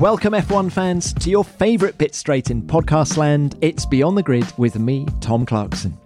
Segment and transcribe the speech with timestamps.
[0.00, 3.58] Welcome, F1 fans, to your favourite bit straight in podcast land.
[3.60, 5.98] It's Beyond the Grid with me, Tom Clarkson.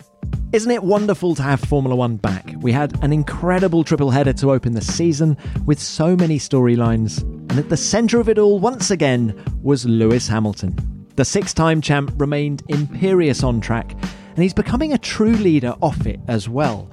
[0.54, 2.54] Isn't it wonderful to have Formula One back?
[2.62, 7.58] We had an incredible triple header to open the season with so many storylines, and
[7.58, 10.74] at the centre of it all, once again, was Lewis Hamilton.
[11.16, 13.94] The six time champ remained imperious on track
[14.34, 16.90] and he's becoming a true leader off it as well.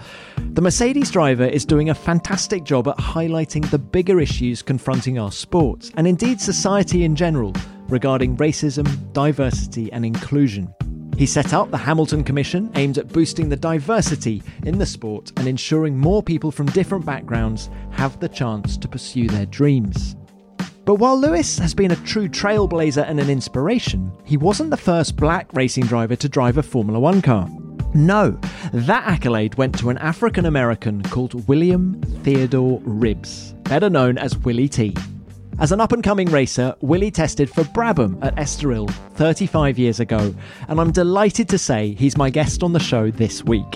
[0.54, 5.32] The Mercedes driver is doing a fantastic job at highlighting the bigger issues confronting our
[5.32, 7.54] sport, and indeed society in general,
[7.88, 10.74] regarding racism, diversity, and inclusion.
[11.18, 15.48] He set up the Hamilton Commission aimed at boosting the diversity in the sport and
[15.50, 20.16] ensuring more people from different backgrounds have the chance to pursue their dreams.
[20.90, 25.16] But while Lewis has been a true trailblazer and an inspiration, he wasn't the first
[25.18, 27.48] black racing driver to drive a Formula One car.
[27.94, 28.32] No,
[28.74, 34.68] that accolade went to an African American called William Theodore Ribbs, better known as Willy
[34.68, 34.98] T.
[35.60, 40.34] As an up and coming racer, Willy tested for Brabham at Estoril 35 years ago,
[40.70, 43.76] and I'm delighted to say he's my guest on the show this week.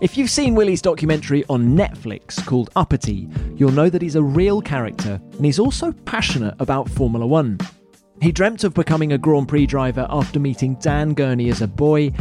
[0.00, 4.62] If you've seen Willy's documentary on Netflix called Uppity, you'll know that he's a real
[4.62, 7.58] character and he's also passionate about Formula One.
[8.22, 12.12] He dreamt of becoming a Grand Prix driver after meeting Dan Gurney as a boy,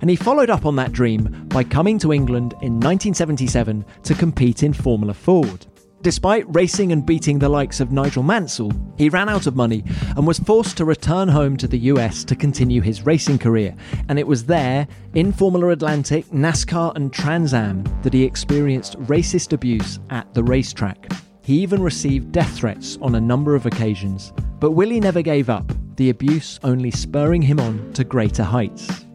[0.00, 4.62] and he followed up on that dream by coming to England in 1977 to compete
[4.62, 5.66] in Formula Ford.
[6.06, 9.82] Despite racing and beating the likes of Nigel Mansell, he ran out of money
[10.16, 13.74] and was forced to return home to the US to continue his racing career.
[14.08, 19.52] And it was there, in Formula Atlantic, NASCAR, and Trans Am, that he experienced racist
[19.52, 21.10] abuse at the racetrack.
[21.42, 24.32] He even received death threats on a number of occasions.
[24.60, 29.05] But Willy never gave up, the abuse only spurring him on to greater heights.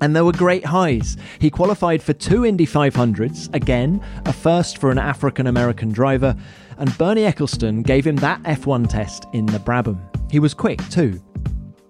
[0.00, 1.16] And there were great highs.
[1.38, 6.34] He qualified for two Indy 500s, again, a first for an African American driver,
[6.78, 10.00] and Bernie Ecclestone gave him that F1 test in the Brabham.
[10.30, 11.20] He was quick too.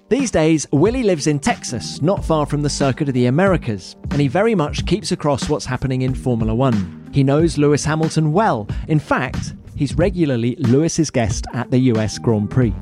[0.09, 4.21] These days, Willy lives in Texas, not far from the Circuit of the Americas, and
[4.21, 7.09] he very much keeps across what's happening in Formula One.
[7.13, 8.67] He knows Lewis Hamilton well.
[8.89, 12.75] In fact, he's regularly Lewis's guest at the US Grand Prix.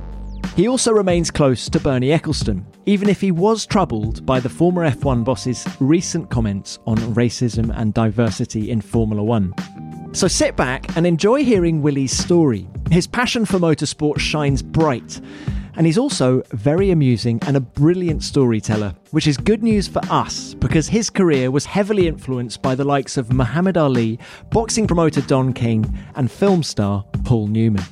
[0.56, 4.88] He also remains close to Bernie Ecclestone, even if he was troubled by the former
[4.90, 9.52] F1 boss's recent comments on racism and diversity in Formula One.
[10.12, 12.66] So sit back and enjoy hearing Willy's story.
[12.90, 15.20] His passion for motorsport shines bright,
[15.76, 20.54] and he's also very amusing and a brilliant storyteller, which is good news for us
[20.54, 24.18] because his career was heavily influenced by the likes of Muhammad Ali,
[24.50, 25.84] boxing promoter Don King,
[26.14, 27.84] and film star Paul Newman.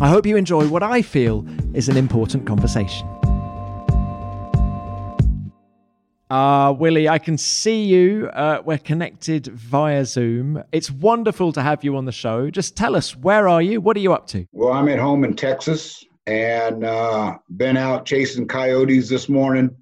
[0.00, 3.06] I hope you enjoy what I feel is an important conversation.
[6.30, 8.30] Uh, Willy, I can see you.
[8.32, 10.62] Uh, we're connected via Zoom.
[10.70, 12.50] It's wonderful to have you on the show.
[12.50, 13.80] Just tell us, where are you?
[13.80, 14.46] What are you up to?
[14.52, 19.74] Well, I'm at home in Texas and uh, been out chasing coyotes this morning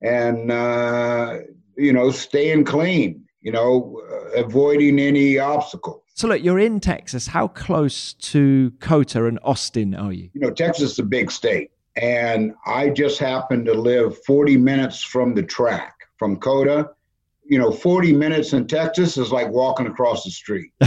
[0.00, 1.38] and, uh,
[1.76, 4.00] you know, staying clean, you know,
[4.34, 6.04] avoiding any obstacle.
[6.14, 7.26] So look, you're in Texas.
[7.26, 10.30] How close to COTA and Austin are you?
[10.32, 15.02] You know, Texas is a big state, and I just happen to live 40 minutes
[15.02, 16.90] from the track from COTA.
[17.44, 20.72] You know, 40 minutes in Texas is like walking across the street.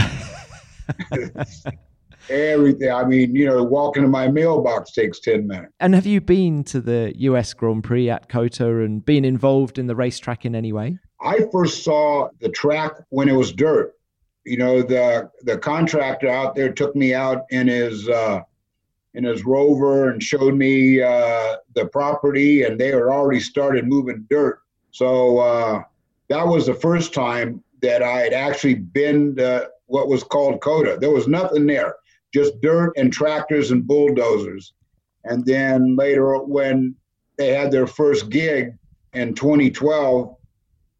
[2.28, 2.90] Everything.
[2.90, 5.72] I mean, you know, walking to my mailbox takes 10 minutes.
[5.78, 9.86] And have you been to the US Grand Prix at COTA and been involved in
[9.86, 10.98] the racetrack in any way?
[11.20, 13.96] I first saw the track when it was dirt
[14.46, 18.40] you know, the the contractor out there took me out in his uh,
[19.16, 24.26] in his rover and showed me uh, the property, and they had already started moving
[24.28, 24.60] dirt.
[24.90, 25.82] So uh,
[26.28, 30.98] that was the first time that I had actually been to what was called COTA.
[31.00, 31.94] There was nothing there,
[32.32, 34.74] just dirt and tractors and bulldozers.
[35.24, 36.94] And then later, when
[37.38, 38.76] they had their first gig
[39.14, 40.36] in 2012,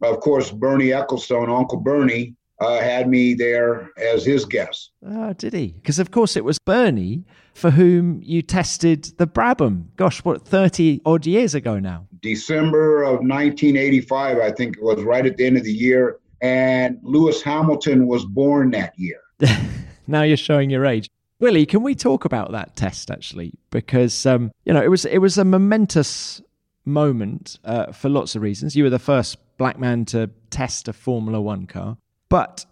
[0.02, 4.91] of course, Bernie Ecclestone, Uncle Bernie, uh, had me there as his guest.
[5.06, 5.69] Oh, did he?
[5.69, 7.25] Because, of course, it was Bernie
[7.55, 9.87] for whom you tested the Brabham.
[9.97, 12.06] Gosh, what, 30 odd years ago now?
[12.20, 16.19] December of 1985, I think it was right at the end of the year.
[16.43, 19.20] and Lewis Hamilton was born that year.
[20.06, 21.09] now you're showing your age.
[21.38, 23.55] Willy, can we talk about that test actually?
[23.70, 26.41] Because um, you know it was it was a momentous
[26.85, 28.75] moment uh, for lots of reasons.
[28.76, 31.99] You were the first black man to test a Formula One car,
[32.37, 32.67] but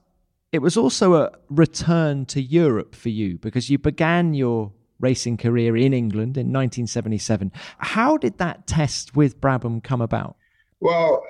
[0.52, 4.70] it was also a return to Europe for you because you began your
[5.00, 7.50] racing career in England in 1977.
[7.78, 10.36] How did that test with Brabham come about?
[10.80, 11.22] Well,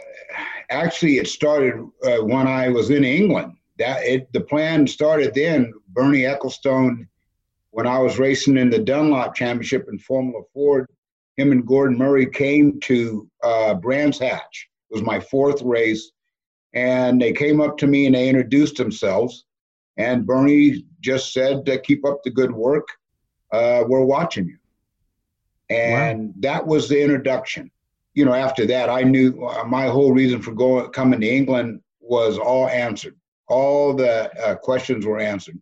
[0.68, 3.52] actually, it started uh, when I was in England.
[3.78, 5.72] That it, the plan started then.
[5.90, 7.06] Bernie Ecclestone
[7.70, 10.88] when I was racing in the Dunlop Championship in Formula Ford,
[11.36, 14.68] him and Gordon Murray came to uh, Brands Hatch.
[14.90, 16.10] It was my fourth race.
[16.74, 19.44] And they came up to me and they introduced themselves.
[19.96, 22.88] And Bernie just said, Keep up the good work.
[23.52, 24.58] Uh, we're watching you.
[25.70, 26.34] And wow.
[26.38, 27.70] that was the introduction.
[28.14, 31.80] You know, after that, I knew uh, my whole reason for going coming to England
[32.00, 33.16] was all answered.
[33.48, 35.60] All the uh, questions were answered.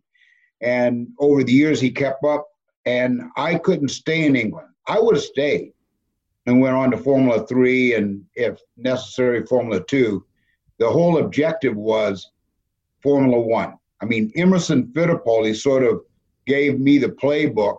[0.61, 2.47] And over the years, he kept up,
[2.85, 4.69] and I couldn't stay in England.
[4.87, 5.73] I would have stayed
[6.45, 10.25] and went on to Formula Three and, if necessary, Formula Two.
[10.79, 12.31] The whole objective was
[13.01, 13.75] Formula One.
[14.01, 16.01] I mean, Emerson Fittipaldi sort of
[16.45, 17.77] gave me the playbook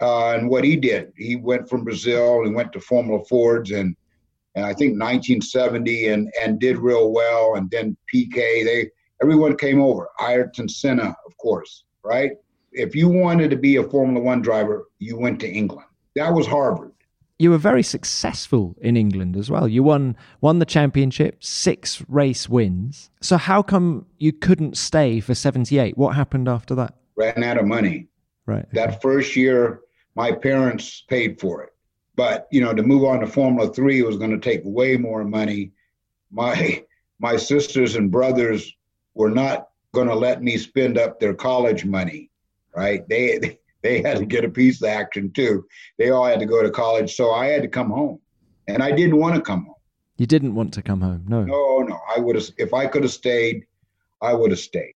[0.00, 1.12] uh, and what he did.
[1.16, 3.94] He went from Brazil and went to Formula Fords and,
[4.54, 7.54] and I think 1970 and and did real well.
[7.56, 8.90] And then Piquet, they
[9.22, 10.08] everyone came over.
[10.20, 12.32] Ayrton Senna, of course right?
[12.72, 15.86] If you wanted to be a Formula One driver, you went to England.
[16.16, 16.91] That was Harvard.
[17.42, 19.66] You were very successful in England as well.
[19.66, 23.10] You won won the championship, six race wins.
[23.20, 25.98] So how come you couldn't stay for 78?
[25.98, 26.94] What happened after that?
[27.16, 28.06] Ran out of money.
[28.46, 28.64] Right.
[28.74, 29.80] That first year,
[30.14, 31.70] my parents paid for it.
[32.14, 35.24] But, you know, to move on to Formula 3 was going to take way more
[35.24, 35.72] money.
[36.30, 36.84] My
[37.18, 38.72] my sisters and brothers
[39.14, 42.30] were not going to let me spend up their college money,
[42.72, 43.08] right?
[43.08, 45.66] They they had to get a piece of action too.
[45.98, 48.20] They all had to go to college, so I had to come home,
[48.68, 49.74] and I didn't want to come home.
[50.18, 51.44] You didn't want to come home, no.
[51.44, 51.98] No, no.
[52.14, 53.64] I would have if I could have stayed.
[54.20, 54.94] I would have stayed.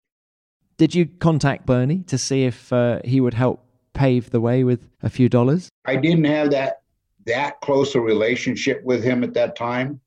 [0.77, 4.87] Did you contact Bernie to see if uh, he would help pave the way with
[5.01, 5.69] a few dollars?
[5.85, 6.81] I didn't have that
[7.25, 9.99] that close a relationship with him at that time.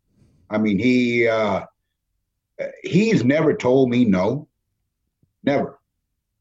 [0.51, 1.65] I mean, he uh,
[2.83, 4.47] he's never told me no.
[5.43, 5.81] Never.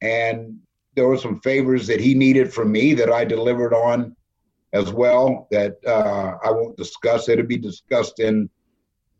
[0.01, 0.59] And
[0.97, 4.15] there were some favors that he needed from me that I delivered on
[4.73, 7.29] as well that uh, I won't discuss.
[7.29, 8.49] It'll be discussed in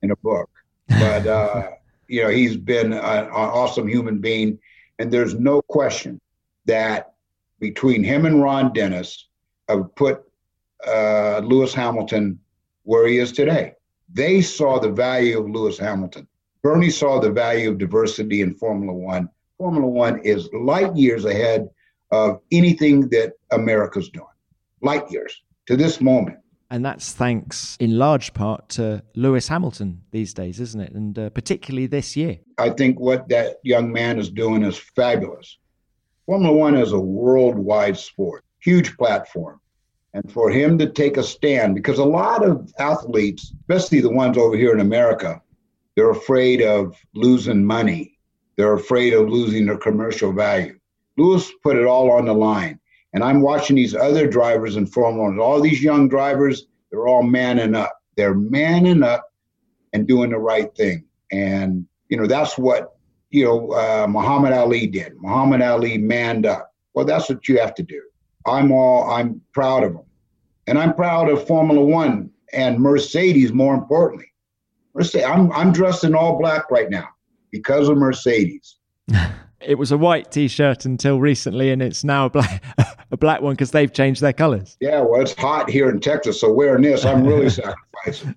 [0.02, 0.50] in a book.
[0.90, 1.70] But uh,
[2.08, 4.58] you know, he's been an, an awesome human being,
[4.98, 6.20] and there's no question
[6.66, 7.14] that
[7.60, 9.28] between him and Ron Dennis,
[9.70, 10.24] have put
[10.86, 12.40] uh, Lewis Hamilton
[12.84, 13.74] where he is today.
[14.12, 16.28] They saw the value of Lewis Hamilton.
[16.64, 21.70] Bernie saw the value of diversity in Formula One, Formula One is light years ahead
[22.12, 24.26] of anything that America's doing.
[24.82, 26.38] Light years to this moment.
[26.70, 30.92] And that's thanks in large part to Lewis Hamilton these days, isn't it?
[30.92, 32.40] And uh, particularly this year.
[32.58, 35.58] I think what that young man is doing is fabulous.
[36.26, 39.62] Formula One is a worldwide sport, huge platform.
[40.14, 44.38] And for him to take a stand, because a lot of athletes, especially the ones
[44.38, 45.42] over here in America,
[45.96, 48.17] they're afraid of losing money
[48.58, 50.78] they're afraid of losing their commercial value.
[51.16, 52.80] Lewis put it all on the line.
[53.14, 55.40] And I'm watching these other drivers in Formula One.
[55.40, 57.94] All these young drivers, they're all manning up.
[58.16, 59.32] They're manning up
[59.94, 61.06] and doing the right thing.
[61.32, 62.96] And, you know, that's what,
[63.30, 65.14] you know, uh, Muhammad Ali did.
[65.18, 66.74] Muhammad Ali manned up.
[66.94, 68.02] Well, that's what you have to do.
[68.46, 70.06] I'm all, I'm proud of them.
[70.66, 74.32] And I'm proud of Formula One and Mercedes, more importantly.
[74.94, 77.10] Mercedes, I'm, I'm dressed in all black right now
[77.58, 78.76] because of Mercedes.
[79.62, 82.64] it was a white T-shirt until recently, and it's now a black,
[83.12, 84.78] a black one because they've changed their colors.
[84.80, 87.50] Yeah, well, it's hot here in Texas, so wearing this, I'm really
[88.06, 88.36] sacrificing.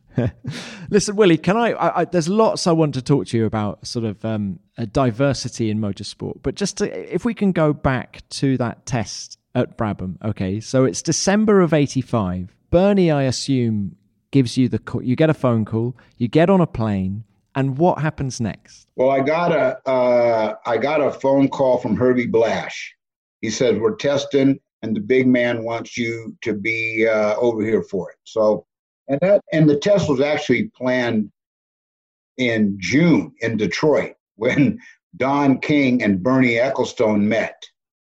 [0.91, 3.87] Listen, Willy, can I, I, I, There's lots I want to talk to you about,
[3.87, 4.59] sort of um,
[4.93, 9.77] diversity in motorsport, but just to, if we can go back to that test at
[9.77, 10.17] Brabham.
[10.25, 12.55] Okay, so it's December of '85.
[12.71, 13.97] Bernie, I assume,
[14.31, 15.03] gives you the call.
[15.03, 15.97] You get a phone call.
[16.17, 18.89] You get on a plane and what happens next?
[18.97, 22.95] Well, I got a uh, I got a phone call from Herbie Blash.
[23.41, 27.83] He says we're testing, and the big man wants you to be uh, over here
[27.83, 28.19] for it.
[28.25, 28.67] So,
[29.09, 31.31] and that and the test was actually planned
[32.37, 34.79] in June in Detroit when
[35.17, 37.63] Don King and Bernie Ecclestone met,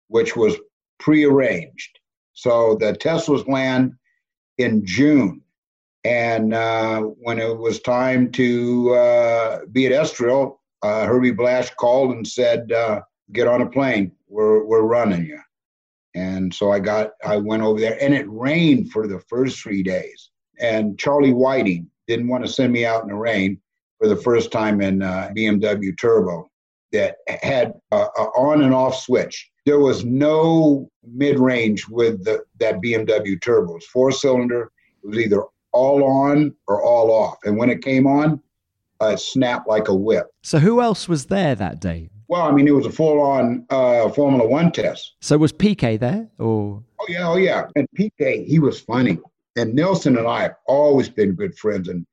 [0.08, 0.56] which was
[0.98, 1.98] prearranged.
[2.32, 3.92] So the test was planned
[4.58, 5.43] in June
[6.04, 12.12] and uh, when it was time to uh, be at Estoril, uh, Herbie Blash called
[12.12, 13.00] and said, uh,
[13.32, 14.12] "Get on a plane.
[14.28, 15.40] We're we're running you."
[16.14, 19.82] And so I got I went over there, and it rained for the first three
[19.82, 20.30] days.
[20.60, 23.60] And Charlie Whiting didn't want to send me out in the rain
[23.98, 26.50] for the first time in uh, BMW Turbo
[26.92, 29.50] that had a, a on and off switch.
[29.64, 33.72] There was no mid range with the, that BMW Turbo.
[33.72, 34.70] It was four cylinder.
[35.02, 35.42] It was either
[35.74, 37.36] all on or all off.
[37.44, 38.40] And when it came on,
[39.00, 40.26] uh, snapped like a whip.
[40.42, 42.10] So who else was there that day?
[42.28, 45.14] Well, I mean, it was a full-on uh, Formula One test.
[45.20, 46.82] So was Piquet there, or?
[47.00, 47.66] Oh yeah, oh yeah.
[47.76, 49.18] And Piquet, he was funny.
[49.56, 51.88] And Nelson and I have always been good friends.
[51.88, 52.06] And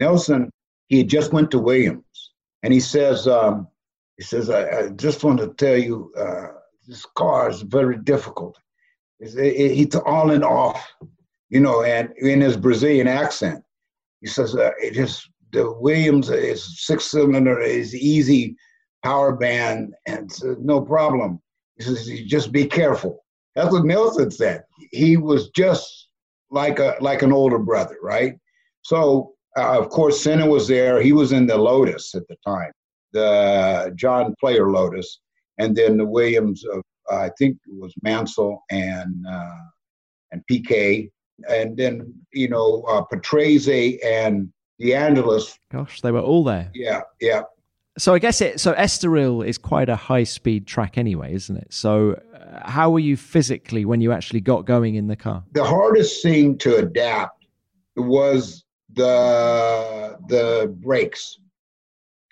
[0.00, 0.50] Nelson,
[0.88, 2.32] he just went to Williams,
[2.62, 3.68] and he says, um,
[4.16, 6.48] he says, I, I, just want to tell you, uh,
[6.86, 8.58] this car is very difficult.
[9.20, 10.92] It's, it, it's on and off,
[11.54, 13.62] you know, and in his Brazilian accent,
[14.20, 18.56] he says, uh, it just the Williams is six cylinder is easy
[19.04, 21.40] power band and no problem.
[21.78, 23.24] He says, just be careful.
[23.54, 24.64] That's what Nelson said.
[24.90, 26.08] He was just
[26.50, 28.34] like a like an older brother, right?
[28.82, 31.00] So uh, of course Senna was there.
[31.00, 32.72] He was in the Lotus at the time,
[33.12, 35.20] the John Player Lotus,
[35.58, 36.82] and then the Williams of
[37.12, 39.64] uh, I think it was Mansell and uh,
[40.32, 41.10] and Piquet,
[41.48, 45.58] and then you know uh, Patrese and DeAngelis.
[45.70, 46.70] Gosh, they were all there.
[46.74, 47.42] Yeah, yeah.
[47.96, 48.60] So I guess it.
[48.60, 51.72] So Estoril is quite a high-speed track anyway, isn't it?
[51.72, 55.44] So uh, how were you physically when you actually got going in the car?
[55.52, 57.46] The hardest thing to adapt
[57.96, 58.64] was
[58.94, 61.38] the the brakes.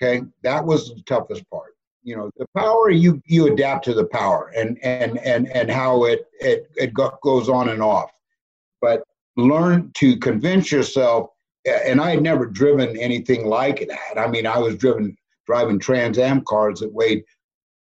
[0.03, 1.77] Okay, that was the toughest part.
[2.03, 6.05] You know, the power you you adapt to the power and and and and how
[6.05, 8.11] it it it goes on and off,
[8.83, 9.03] but
[9.37, 11.29] learn to convince yourself
[11.65, 14.19] and I had never driven anything like that.
[14.19, 17.25] I mean, I was driven driving Trans Am cars that weighed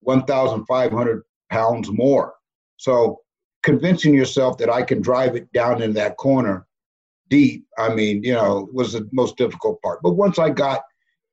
[0.01, 2.35] 1,500 pounds more.
[2.79, 3.21] So
[3.63, 6.67] convincing yourself that I can drive it down in that corner
[7.29, 10.01] deep, I mean, you know, was the most difficult part.
[10.03, 10.83] But once I got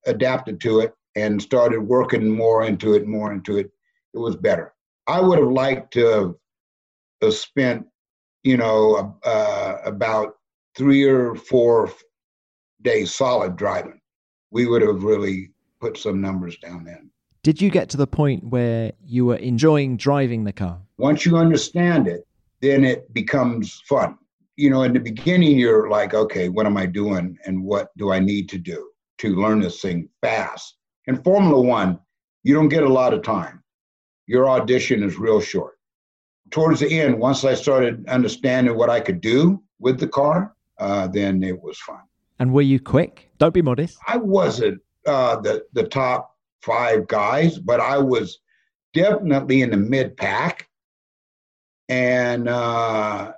[0.05, 3.69] adapted to it and started working more into it, more into it,
[4.13, 4.73] it was better.
[5.07, 6.33] I would have liked to have
[7.21, 7.85] uh, spent,
[8.43, 10.35] you know, uh, about
[10.75, 11.91] three or four
[12.81, 13.99] days solid driving,
[14.51, 17.09] we would have really put some numbers down then.
[17.43, 20.79] Did you get to the point where you were enjoying driving the car?
[20.97, 22.25] Once you understand it,
[22.61, 24.17] then it becomes fun.
[24.55, 28.11] You know, in the beginning, you're like, okay, what am I doing and what do
[28.11, 30.75] I need to do to learn this thing fast?
[31.07, 31.99] In Formula One,
[32.43, 33.61] you don't get a lot of time.
[34.25, 35.72] Your audition is real short.
[36.53, 41.07] Towards the end, once I started understanding what I could do with the car, uh,
[41.07, 42.01] then it was fun.
[42.37, 43.31] And were you quick?
[43.39, 43.97] Don't be modest.
[44.07, 48.37] I wasn't uh, the the top five guys, but I was
[48.93, 50.69] definitely in the mid pack,
[51.89, 53.31] and uh,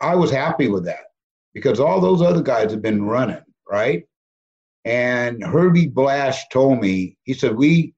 [0.00, 1.06] I was happy with that
[1.54, 4.04] because all those other guys have been running right.
[4.84, 7.94] And Herbie Blash told me he said we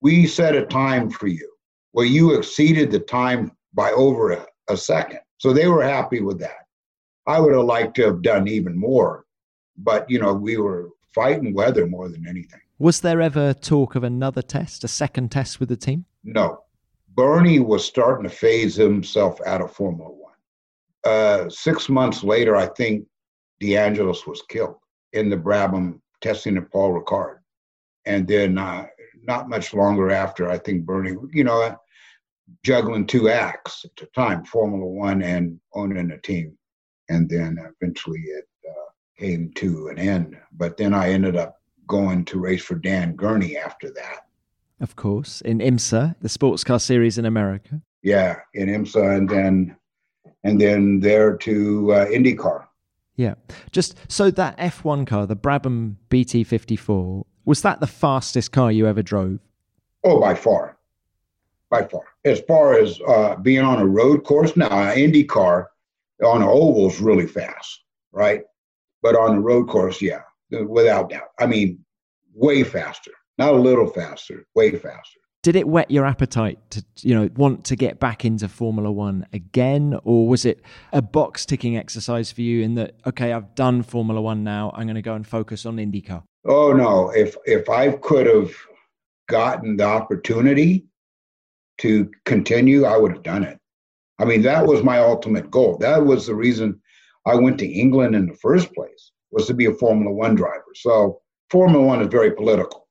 [0.00, 1.46] we set a time for you.
[1.92, 6.38] Well, you exceeded the time by over a, a second, so they were happy with
[6.40, 6.66] that.
[7.26, 9.24] I would have liked to have done even more
[9.76, 12.60] but you know we were fighting weather more than anything.
[12.78, 16.04] Was there ever talk of another test, a second test with the team?
[16.24, 16.64] No.
[17.14, 20.32] Bernie was starting to phase himself out of Formula One.
[21.04, 23.06] Uh, six months later, I think
[23.62, 24.76] DeAngelis was killed
[25.12, 27.38] in the Brabham testing of Paul Ricard.
[28.06, 28.86] And then uh,
[29.22, 31.76] not much longer after, I think Bernie, you know,
[32.62, 36.56] juggling two acts at the time, Formula One and owning a team.
[37.08, 38.44] And then eventually it
[39.18, 40.36] came to an end.
[40.52, 44.26] But then I ended up going to race for Dan Gurney after that.
[44.80, 47.80] Of course, in IMSA, the sports car series in America.
[48.02, 49.76] Yeah, in IMSA, and then
[50.42, 52.66] and then there to uh, IndyCar.
[53.14, 53.34] Yeah,
[53.70, 59.02] just so that F1 car, the Brabham BT54, was that the fastest car you ever
[59.02, 59.38] drove?
[60.02, 60.78] Oh, by far,
[61.70, 62.02] by far.
[62.24, 65.66] As far as uh, being on a road course, now IndyCar
[66.24, 68.42] on an oval is really fast, right?
[69.02, 71.30] But on a road course, yeah, without doubt.
[71.40, 71.84] I mean,
[72.34, 75.18] way faster, not a little faster, way faster.
[75.42, 79.26] Did it whet your appetite to, you know, want to get back into Formula One
[79.32, 80.62] again, or was it
[80.92, 84.86] a box ticking exercise for you in that, okay, I've done Formula One now, I'm
[84.86, 86.22] going to go and focus on IndyCar?
[86.44, 87.10] Oh no!
[87.10, 88.52] If if I could have
[89.28, 90.86] gotten the opportunity
[91.78, 93.58] to continue, I would have done it.
[94.18, 95.78] I mean, that was my ultimate goal.
[95.78, 96.80] That was the reason
[97.26, 100.72] I went to England in the first place was to be a Formula One driver.
[100.74, 102.88] So Formula One is very political,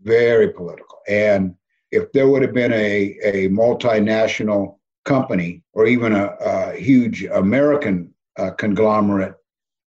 [0.00, 0.98] very political.
[1.08, 1.54] And
[1.90, 8.14] if there would have been a, a multinational company or even a, a huge American
[8.38, 9.34] uh, conglomerate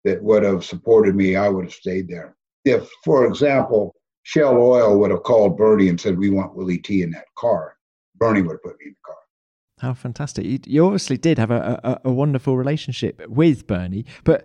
[0.04, 2.36] that would have supported me, I would have stayed there.
[2.64, 7.02] If, for example, Shell Oil would have called Bernie and said, We want Willy T
[7.02, 7.75] in that car,
[8.18, 9.16] Bernie would have put me in the car.
[9.78, 10.46] How fantastic.
[10.46, 14.44] You, you obviously did have a, a, a wonderful relationship with Bernie, but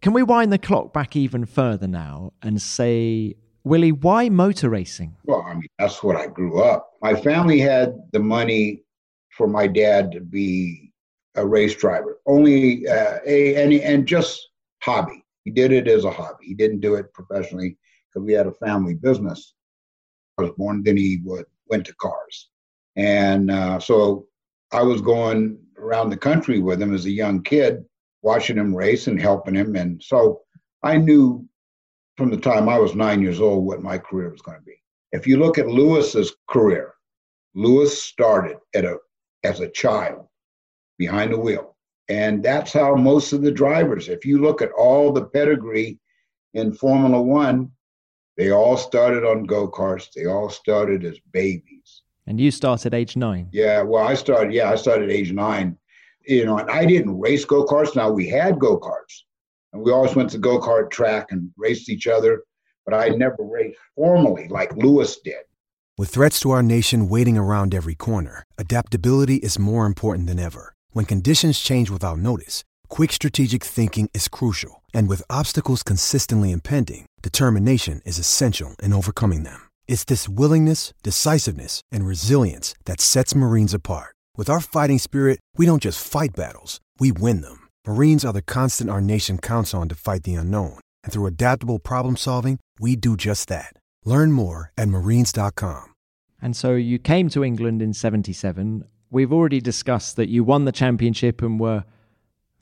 [0.00, 5.16] can we wind the clock back even further now and say Willy, why motor racing?
[5.24, 6.90] Well, I mean, that's what I grew up.
[7.00, 8.82] My family had the money
[9.30, 10.92] for my dad to be
[11.36, 14.48] a race driver, only uh, a and, and just
[14.82, 15.24] hobby.
[15.44, 16.46] He did it as a hobby.
[16.46, 17.78] He didn't do it professionally
[18.08, 19.54] because we had a family business.
[20.38, 22.48] I was born, then he would, went to cars.
[22.96, 24.26] And uh, so
[24.72, 27.84] I was going around the country with him as a young kid,
[28.22, 29.76] watching him race and helping him.
[29.76, 30.40] And so
[30.82, 31.46] I knew
[32.16, 34.76] from the time I was nine years old what my career was going to be.
[35.12, 36.94] If you look at Lewis's career,
[37.54, 38.98] Lewis started at a
[39.44, 40.26] as a child
[40.98, 41.76] behind the wheel.
[42.08, 45.98] And that's how most of the drivers, if you look at all the pedigree
[46.54, 47.70] in Formula One,
[48.36, 50.12] they all started on go karts.
[50.14, 52.01] They all started as babies.
[52.26, 53.48] And you started age nine?
[53.52, 55.76] Yeah, well, I started, yeah, I started age nine.
[56.24, 57.96] You know, and I didn't race go karts.
[57.96, 59.22] Now we had go karts,
[59.72, 62.44] and we always went to go kart track and raced each other,
[62.84, 65.42] but I never raced formally like Lewis did.
[65.98, 70.74] With threats to our nation waiting around every corner, adaptability is more important than ever.
[70.90, 74.82] When conditions change without notice, quick strategic thinking is crucial.
[74.94, 79.71] And with obstacles consistently impending, determination is essential in overcoming them.
[79.86, 84.16] It's this willingness, decisiveness, and resilience that sets Marines apart.
[84.36, 87.68] With our fighting spirit, we don't just fight battles, we win them.
[87.86, 90.80] Marines are the constant our nation counts on to fight the unknown.
[91.04, 93.74] And through adaptable problem solving, we do just that.
[94.04, 95.94] Learn more at marines.com.
[96.40, 98.84] And so you came to England in 77.
[99.10, 101.84] We've already discussed that you won the championship and were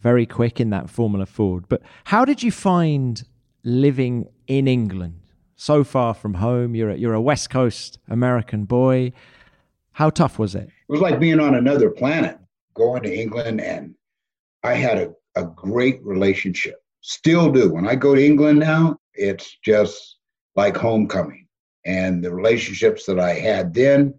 [0.01, 1.66] very quick in that Formula Ford.
[1.68, 3.23] But how did you find
[3.62, 5.19] living in England?
[5.61, 9.12] So far from home, you're a, you're a West Coast American boy.
[9.92, 10.68] How tough was it?
[10.68, 12.38] It was like being on another planet,
[12.73, 13.94] going to England, and
[14.64, 16.83] I had a, a great relationship.
[17.03, 17.70] Still do.
[17.75, 20.16] When I go to England now, it's just
[20.57, 21.46] like homecoming
[21.85, 24.14] and the relationships that I had then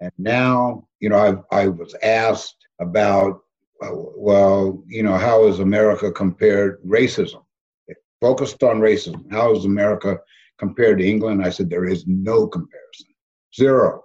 [0.00, 3.42] and now, you know, I, I was asked about,
[3.82, 7.44] uh, well, you know, how is America compared racism?
[7.86, 9.30] It focused on racism.
[9.30, 10.20] How is America
[10.58, 11.44] compared to England?
[11.44, 13.06] I said, there is no comparison.
[13.54, 14.02] Zero.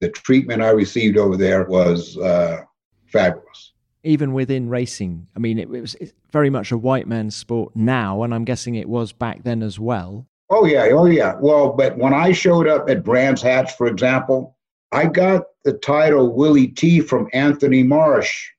[0.00, 2.62] The treatment I received over there was uh,
[3.06, 3.72] fabulous.
[4.04, 5.94] Even within racing, I mean, it, it was
[6.32, 9.78] very much a white man's sport now, and I'm guessing it was back then as
[9.78, 10.26] well.
[10.50, 11.36] Oh yeah, oh yeah.
[11.40, 14.56] Well, but when I showed up at Brands Hatch, for example,
[14.90, 18.50] I got the title Willy T from Anthony Marsh.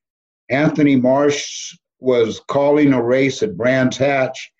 [0.49, 4.52] Anthony Marsh was calling a race at Brands Hatch,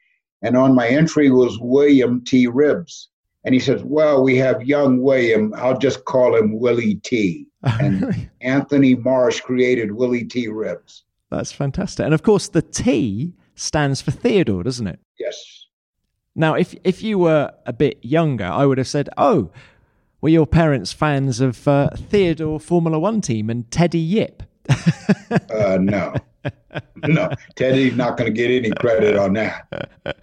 [0.44, 2.48] and on my entry was William T.
[2.48, 3.08] Ribbs.
[3.46, 5.54] And he says, Well, we have young William.
[5.56, 7.48] I'll just call him Willy T.
[7.64, 10.48] And Anthony Marsh created Willy T.
[10.48, 11.04] Ribbs.
[11.30, 12.06] That's fantastic.
[12.06, 15.00] And of course, the T stands for Theodore, doesn't it?
[15.18, 15.66] Yes.
[16.36, 19.52] Now, if if you were a bit younger, I would have said, "Oh,
[20.22, 24.42] were your parents fans of uh, Theodore Formula One team and Teddy Yip?"
[25.52, 26.16] uh, no,
[27.08, 29.92] no, Teddy's not going to get any credit on that.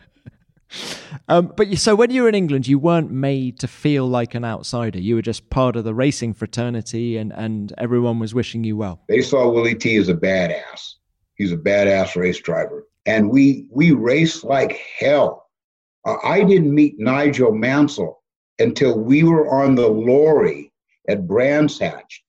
[1.28, 4.34] Um, but you, so when you were in England, you weren't made to feel like
[4.34, 4.98] an outsider.
[4.98, 9.00] You were just part of the racing fraternity, and and everyone was wishing you well.
[9.08, 10.94] They saw Willy T as a badass.
[11.34, 15.40] He's a badass race driver, and we we raced like hell
[16.04, 18.22] uh, I didn't meet Nigel Mansell
[18.58, 20.72] until we were on the lorry
[21.08, 22.24] at Brands Hatch.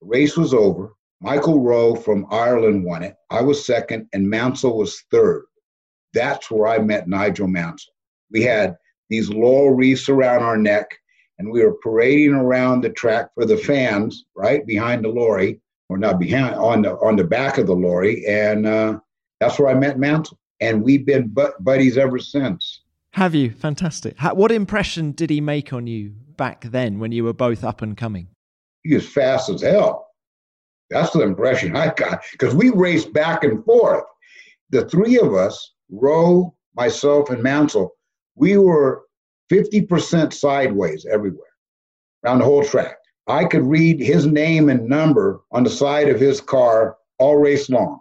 [0.00, 0.94] The race was over.
[1.20, 3.14] Michael Roe from Ireland won it.
[3.30, 5.44] I was second, and Mansell was third.
[6.14, 7.92] That's where I met Nigel Mansell.
[8.30, 8.76] We had
[9.10, 10.98] these laurel wreaths around our neck,
[11.38, 15.98] and we were parading around the track for the fans, right behind the lorry, or
[15.98, 18.98] not behind, on the on the back of the lorry, and uh,
[19.40, 20.38] that's where I met Mansell.
[20.60, 22.80] And we've been buddies ever since.
[23.10, 23.50] Have you?
[23.50, 24.16] Fantastic.
[24.16, 27.82] How, what impression did he make on you back then when you were both up
[27.82, 28.28] and coming?
[28.82, 30.08] He was fast as hell.
[30.90, 34.04] That's the impression I got because we raced back and forth.
[34.70, 37.92] The three of us, Roe, myself, and Mansell,
[38.36, 39.04] we were
[39.50, 41.46] 50% sideways everywhere
[42.24, 42.96] around the whole track.
[43.26, 47.70] I could read his name and number on the side of his car all race
[47.70, 48.00] long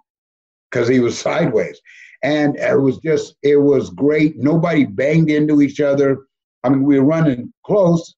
[0.70, 1.80] because he was sideways
[2.24, 4.38] and it was just it was great.
[4.38, 6.26] Nobody banged into each other.
[6.64, 8.16] I mean, we were running close,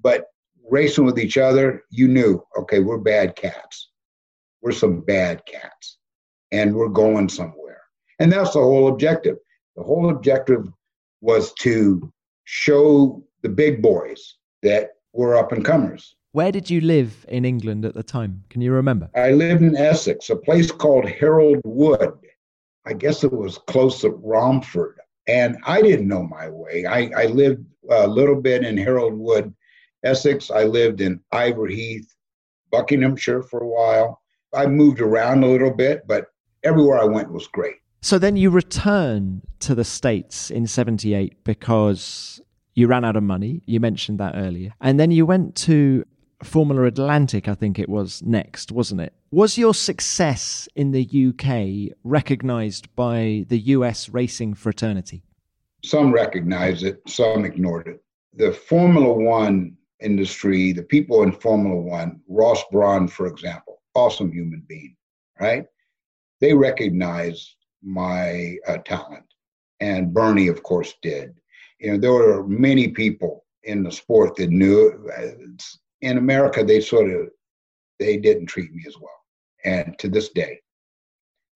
[0.00, 0.26] But
[0.70, 3.90] racing with each other, you knew, okay, we're bad cats.
[4.60, 5.96] We're some bad cats.
[6.52, 7.67] And we're going somewhere.
[8.18, 9.36] And that's the whole objective.
[9.76, 10.66] The whole objective
[11.20, 12.12] was to
[12.44, 16.16] show the big boys that we're up and comers.
[16.32, 18.44] Where did you live in England at the time?
[18.50, 19.08] Can you remember?
[19.14, 22.12] I lived in Essex, a place called Harold Wood.
[22.86, 24.98] I guess it was close to Romford.
[25.26, 26.86] And I didn't know my way.
[26.86, 29.54] I, I lived a little bit in Harold Wood,
[30.04, 30.50] Essex.
[30.50, 32.14] I lived in Iver Heath,
[32.70, 34.20] Buckinghamshire for a while.
[34.54, 36.26] I moved around a little bit, but
[36.62, 37.76] everywhere I went was great.
[38.00, 42.40] So then you return to the States in 78 because
[42.74, 43.62] you ran out of money.
[43.66, 44.72] You mentioned that earlier.
[44.80, 46.04] And then you went to
[46.44, 49.12] Formula Atlantic, I think it was next, wasn't it?
[49.32, 55.24] Was your success in the UK recognized by the US racing fraternity?
[55.84, 58.02] Some recognized it, some ignored it.
[58.34, 64.62] The Formula One industry, the people in Formula One, Ross Brawn, for example, awesome human
[64.68, 64.94] being,
[65.40, 65.64] right?
[66.40, 69.24] They recognized my uh, talent.
[69.80, 71.34] And Bernie, of course, did.
[71.78, 75.10] You know, there were many people in the sport that knew.
[76.00, 77.28] In America, they sort of
[77.98, 79.24] they didn't treat me as well,
[79.64, 80.60] and to this day.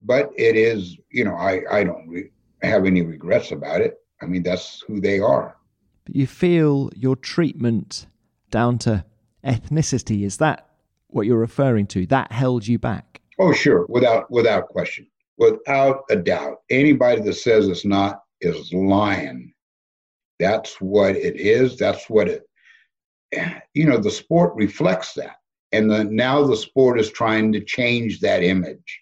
[0.03, 2.31] But it is, you know, I I don't re-
[2.63, 3.99] have any regrets about it.
[4.21, 5.57] I mean, that's who they are.
[6.05, 8.07] But you feel your treatment
[8.51, 9.05] down to
[9.45, 10.69] ethnicity is that
[11.09, 12.07] what you're referring to?
[12.07, 13.21] That held you back?
[13.39, 15.07] Oh, sure, without without question
[15.42, 16.59] without a doubt.
[16.70, 19.52] Anybody that says it's not is lying.
[20.38, 21.76] That's what it is.
[21.76, 22.44] That's what it,
[23.74, 25.37] you know, the sport reflects that.
[25.72, 29.00] And the, now the sport is trying to change that image,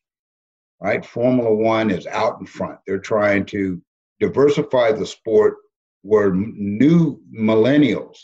[0.81, 1.05] right?
[1.05, 2.79] Formula One is out in front.
[2.87, 3.81] They're trying to
[4.20, 5.57] diversify the sport
[6.03, 8.16] where new millennials,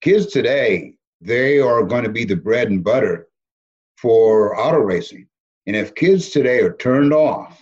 [0.00, 3.26] kids today, they are going to be the bread and butter
[3.96, 5.26] for auto racing.
[5.66, 7.60] And if kids today are turned off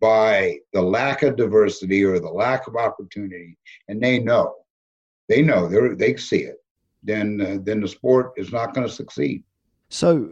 [0.00, 3.56] by the lack of diversity or the lack of opportunity,
[3.88, 4.54] and they know,
[5.28, 6.56] they know, they they see it,
[7.02, 9.42] then uh, then the sport is not going to succeed.
[9.88, 10.30] So,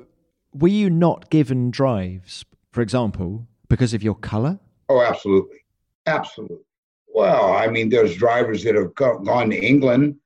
[0.52, 4.60] were you not given drives, for example, because of your color?
[4.88, 5.64] Oh, absolutely,
[6.06, 6.64] absolutely.
[7.14, 10.16] Well, I mean, there's drivers that have gone to England.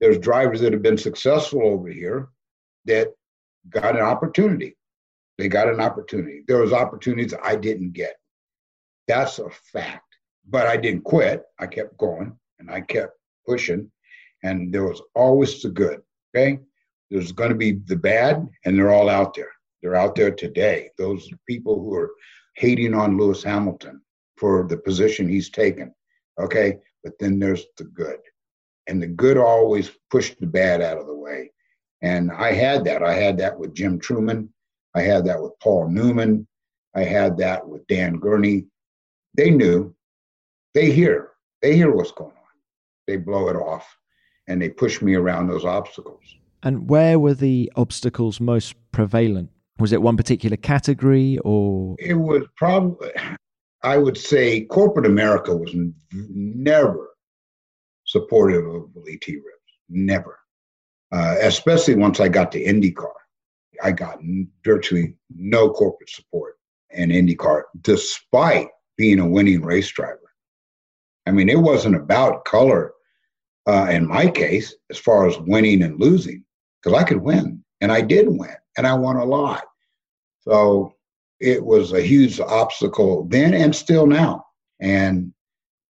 [0.00, 2.28] There's drivers that have been successful over here
[2.86, 3.08] that
[3.68, 4.76] got an opportunity.
[5.40, 6.42] They got an opportunity.
[6.46, 8.16] There was opportunities I didn't get.
[9.08, 10.04] That's a fact.
[10.46, 11.44] But I didn't quit.
[11.58, 13.16] I kept going and I kept
[13.48, 13.90] pushing.
[14.42, 16.02] And there was always the good.
[16.36, 16.58] Okay.
[17.10, 19.50] There's going to be the bad, and they're all out there.
[19.80, 20.90] They're out there today.
[20.98, 22.10] Those people who are
[22.56, 24.02] hating on Lewis Hamilton
[24.36, 25.94] for the position he's taken.
[26.38, 26.76] Okay.
[27.02, 28.18] But then there's the good.
[28.88, 31.50] And the good always pushed the bad out of the way.
[32.02, 33.02] And I had that.
[33.02, 34.48] I had that with Jim Trueman.
[34.94, 36.46] I had that with Paul Newman.
[36.94, 38.66] I had that with Dan Gurney.
[39.34, 39.94] They knew,
[40.74, 41.30] they hear,
[41.62, 42.36] they hear what's going on.
[43.06, 43.86] They blow it off
[44.48, 46.22] and they push me around those obstacles.
[46.62, 49.50] And where were the obstacles most prevalent?
[49.78, 51.96] Was it one particular category or?
[51.98, 53.10] It was probably,
[53.82, 55.74] I would say, corporate America was
[56.12, 57.10] never
[58.04, 59.72] supportive of LT Ribbs.
[59.88, 60.38] Never.
[61.12, 63.12] Uh, especially once I got to IndyCar.
[63.82, 64.18] I got
[64.64, 66.54] virtually no corporate support
[66.90, 70.18] in IndyCar, despite being a winning race driver.
[71.26, 72.92] I mean, it wasn't about color
[73.66, 76.44] uh, in my case, as far as winning and losing,
[76.82, 79.64] because I could win, and I did win, and I won a lot.
[80.40, 80.94] So
[81.38, 84.44] it was a huge obstacle then and still now.
[84.80, 85.32] And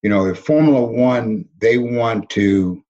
[0.02, 2.82] you know, if Formula One they want to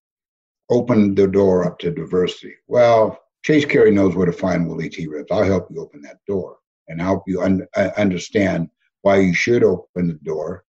[0.70, 5.06] open the door up to diversity, well, Chase Carey knows where to find Willy T.
[5.06, 5.30] Ribbs.
[5.30, 6.56] I'll help you open that door
[6.88, 8.68] and help you un- uh, understand
[9.02, 10.64] why you should open the door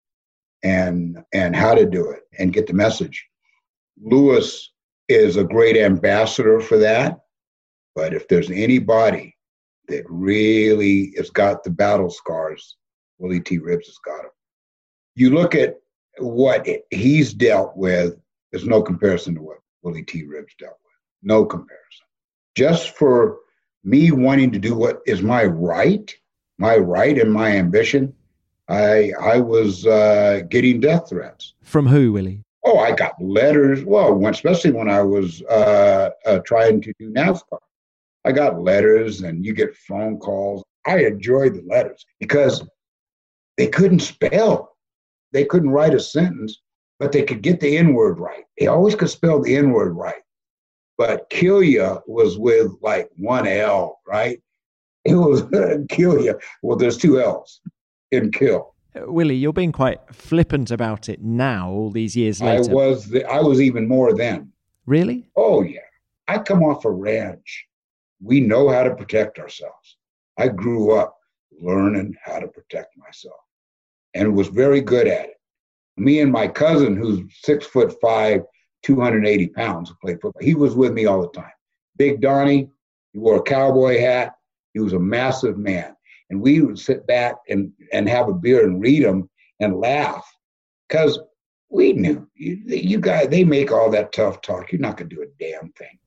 [0.63, 3.27] and and how to do it and get the message.
[4.01, 4.71] Lewis
[5.07, 7.19] is a great ambassador for that,
[7.93, 9.37] but if there's anybody
[9.87, 12.77] that really has got the battle scars,
[13.19, 13.59] Willy T.
[13.59, 14.31] Ribbs has got them.
[15.13, 15.75] You look at
[16.17, 18.15] what he's dealt with,
[18.51, 20.23] there's no comparison to what Willy T.
[20.23, 20.97] Ribbs dealt with.
[21.21, 22.07] No comparison
[22.55, 23.39] just for
[23.83, 26.13] me wanting to do what is my right,
[26.57, 28.13] my right and my ambition,
[28.69, 31.53] I I was uh, getting death threats.
[31.63, 32.43] From who, Willy?
[32.65, 33.83] Oh, I got letters.
[33.83, 37.59] Well, when, especially when I was uh, uh, trying to do NASCAR,
[38.23, 40.63] I got letters, and you get phone calls.
[40.85, 42.63] I enjoyed the letters because
[43.57, 44.77] they couldn't spell,
[45.31, 46.61] they couldn't write a sentence,
[46.99, 48.43] but they could get the N word right.
[48.57, 50.22] They always could spell the N word right.
[50.97, 54.41] But Killia was with like one L, right?
[55.05, 55.41] It was
[55.89, 56.39] Killia.
[56.61, 57.59] Well, there's two L's
[58.11, 58.73] in Kill.
[58.95, 62.71] Uh, Willy, you're being quite flippant about it now, all these years later.
[62.71, 63.09] I was.
[63.09, 64.53] The, I was even more then.
[64.85, 65.29] Really?
[65.35, 65.81] Oh yeah.
[66.27, 67.65] I come off a ranch.
[68.21, 69.97] We know how to protect ourselves.
[70.37, 71.17] I grew up
[71.61, 73.35] learning how to protect myself,
[74.13, 75.39] and was very good at it.
[75.97, 78.41] Me and my cousin, who's six foot five,
[78.83, 81.51] 280 pounds, who played football, he was with me all the time.
[81.97, 82.69] Big Donnie,
[83.11, 84.35] he wore a cowboy hat.
[84.73, 85.95] He was a massive man.
[86.29, 90.25] And we would sit back and, and have a beer and read them and laugh
[90.87, 91.19] because
[91.69, 94.71] we knew you, you guys, they make all that tough talk.
[94.71, 95.99] You're not going to do a damn thing.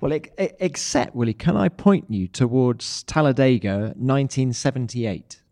[0.00, 5.42] Well, except, Willy, can I point you towards Talladega 1978?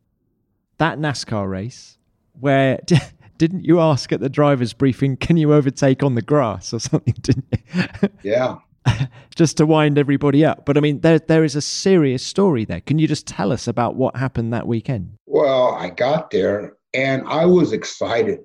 [0.79, 1.99] That NASCAR race
[2.33, 2.81] where
[3.41, 7.15] didn't you ask at the driver's briefing, can you overtake on the grass or something,
[7.23, 8.09] didn't you?
[8.23, 8.59] Yeah.
[9.35, 10.67] just to wind everybody up.
[10.67, 12.83] But I mean, there there is a serious story there.
[12.83, 15.17] Can you just tell us about what happened that weekend?
[15.25, 18.41] Well, I got there and I was excited,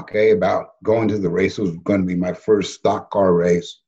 [0.00, 1.56] okay, about going to the race.
[1.56, 3.82] It was going to be my first stock car race.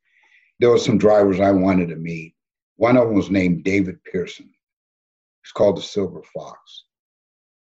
[0.61, 2.37] There were some drivers I wanted to meet.
[2.77, 4.49] One of them was named David Pearson.
[5.43, 6.85] He's called the Silver Fox.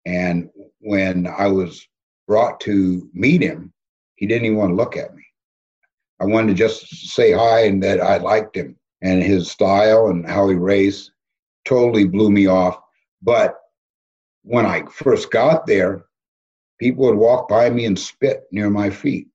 [0.06, 1.86] And when I was
[2.28, 3.74] brought to meet him,
[4.16, 5.24] he didn't even want to look at me.
[6.20, 10.30] I wanted to just say hi and that I liked him and his style and
[10.30, 11.12] how he raced
[11.66, 12.80] totally blew me off.
[13.22, 13.56] But
[14.44, 16.06] when I first got there,
[16.80, 19.28] people would walk by me and spit near my feet.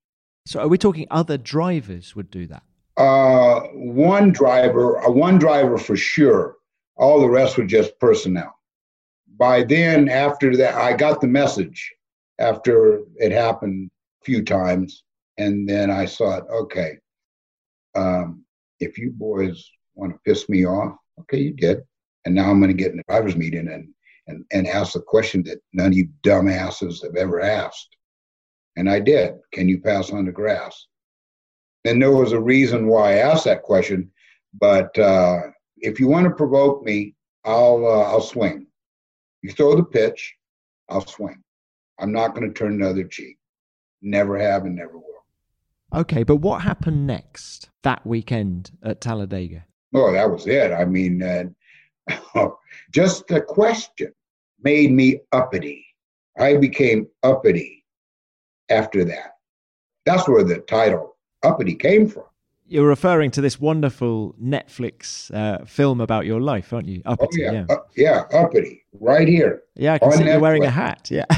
[0.47, 2.63] So are we talking other drivers would do that?
[2.97, 6.57] Uh, one driver, uh, one driver for sure.
[6.97, 8.55] All the rest were just personnel.
[9.37, 11.93] By then, after that, I got the message
[12.39, 13.91] after it happened
[14.23, 15.05] a few times
[15.39, 16.99] and then I thought, okay,
[17.95, 18.45] um,
[18.81, 21.83] if you boys want to piss me off, okay, you did.
[22.25, 23.89] And now I'm going to get in the driver's meeting and,
[24.27, 27.97] and, and ask the question that none of you dumbasses have ever asked.
[28.77, 29.35] And I did.
[29.53, 30.87] Can you pass on the grass?
[31.85, 34.11] And there was a reason why I asked that question.
[34.59, 35.39] But uh,
[35.79, 38.67] if you want to provoke me, I'll uh, I'll swing.
[39.43, 40.35] You throw the pitch,
[40.89, 41.43] I'll swing.
[41.99, 43.39] I'm not going to turn another cheek.
[44.03, 45.05] Never have and never will.
[45.95, 49.65] Okay, but what happened next that weekend at Talladega?
[49.95, 50.73] Oh, that was it.
[50.73, 52.49] I mean, uh,
[52.93, 54.13] just the question
[54.63, 55.87] made me uppity.
[56.39, 57.85] I became uppity
[58.69, 59.37] after that.
[60.05, 62.25] That's where the title uppity came from.
[62.69, 67.01] You're referring to this wonderful Netflix uh, film about your life, aren't you?
[67.07, 67.65] Uppity, oh, yeah.
[67.69, 67.75] Yeah.
[67.75, 69.63] Uh, yeah, uppity, right here.
[69.77, 70.27] Yeah, I can see Netflix.
[70.27, 71.09] you're wearing a hat.
[71.11, 71.27] Yeah.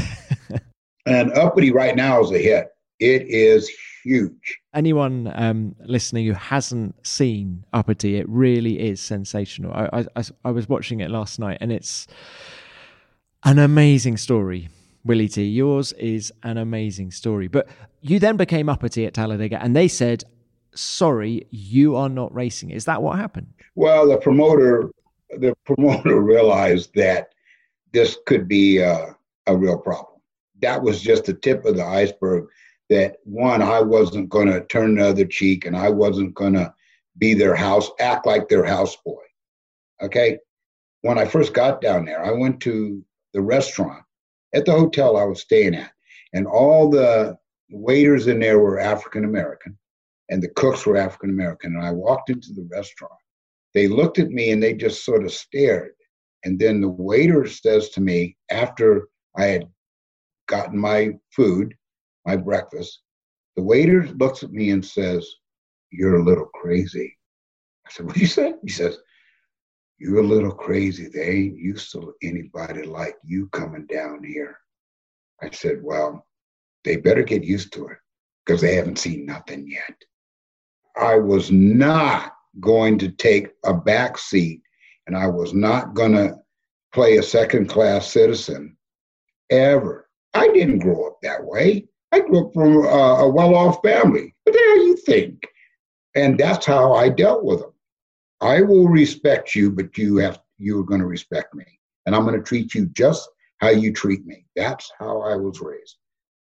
[1.08, 2.68] and uppity right now is a hit.
[3.00, 3.70] It is
[4.04, 4.58] huge.
[4.74, 9.72] Anyone um, listening who hasn't seen Uppity, it really is sensational.
[9.72, 12.06] I, I, I was watching it last night, and it's
[13.44, 14.68] an amazing story.
[15.04, 17.48] Willy T, yours is an amazing story.
[17.48, 17.68] But
[18.00, 20.24] you then became uppity at Talladega, and they said,
[20.74, 23.54] "Sorry, you are not racing." Is that what happened?
[23.74, 24.90] Well, the promoter,
[25.30, 27.28] the promoter realized that
[27.92, 29.16] this could be a,
[29.46, 30.17] a real problem.
[30.60, 32.48] That was just the tip of the iceberg
[32.88, 36.72] that one, I wasn't going to turn the other cheek and I wasn't going to
[37.18, 39.16] be their house, act like their houseboy.
[40.02, 40.38] Okay.
[41.02, 44.02] When I first got down there, I went to the restaurant
[44.54, 45.92] at the hotel I was staying at,
[46.32, 47.36] and all the
[47.70, 49.76] waiters in there were African American
[50.28, 51.74] and the cooks were African American.
[51.74, 53.12] And I walked into the restaurant.
[53.74, 55.92] They looked at me and they just sort of stared.
[56.44, 59.68] And then the waiter says to me, after I had
[60.48, 61.74] gotten my food,
[62.26, 63.00] my breakfast.
[63.56, 65.26] The waiter looks at me and says,
[65.90, 67.16] You're a little crazy.
[67.86, 68.54] I said, What you say?
[68.62, 68.98] He says,
[69.98, 71.08] You're a little crazy.
[71.08, 74.58] They ain't used to anybody like you coming down here.
[75.40, 76.26] I said, Well,
[76.84, 77.98] they better get used to it
[78.44, 79.94] because they haven't seen nothing yet.
[80.96, 84.62] I was not going to take a back seat
[85.06, 86.36] and I was not going to
[86.92, 88.76] play a second class citizen
[89.50, 90.07] ever.
[90.38, 91.88] I didn't grow up that way.
[92.12, 94.34] I grew up from a, a well off family.
[94.44, 95.46] What the hell you think?
[96.14, 97.72] And that's how I dealt with them.
[98.40, 101.64] I will respect you, but you have you're going to respect me,
[102.06, 104.46] and I'm going to treat you just how you treat me.
[104.56, 105.96] That's how I was raised.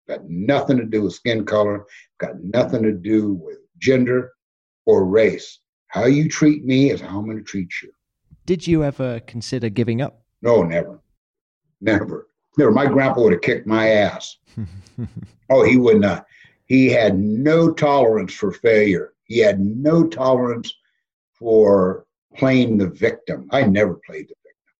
[0.09, 1.85] Got nothing to do with skin color.
[2.19, 4.33] Got nothing to do with gender
[4.87, 5.61] or race.
[5.89, 7.93] How you treat me is how I'm going to treat you.
[8.47, 10.23] Did you ever consider giving up?
[10.41, 11.01] No, never,
[11.81, 12.27] never,
[12.57, 12.71] never.
[12.71, 14.37] My grandpa would have kicked my ass.
[15.51, 16.27] oh, he would not.
[16.67, 19.13] He had no tolerance for failure.
[19.25, 20.73] He had no tolerance
[21.33, 23.49] for playing the victim.
[23.51, 24.75] I never played the victim.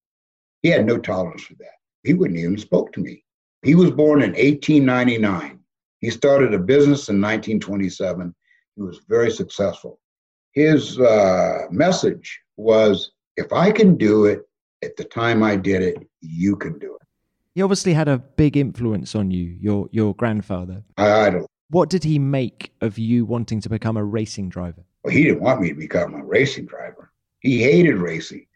[0.63, 1.79] He had no tolerance for that.
[2.05, 3.25] He wouldn't even spoke to me.
[3.63, 5.59] He was born in 1899.
[6.01, 8.35] He started a business in 1927.
[8.77, 10.01] He was very successful.
[10.53, 14.43] His uh, message was if I can do it
[14.83, 17.02] at the time I did it, you can do it.
[17.55, 20.83] He obviously had a big influence on you, your your grandfather.
[20.97, 21.47] I, I don't.
[21.69, 24.85] What did he make of you wanting to become a racing driver?
[25.05, 27.11] Well, he didn't want me to become a racing driver.
[27.41, 28.47] He hated racing.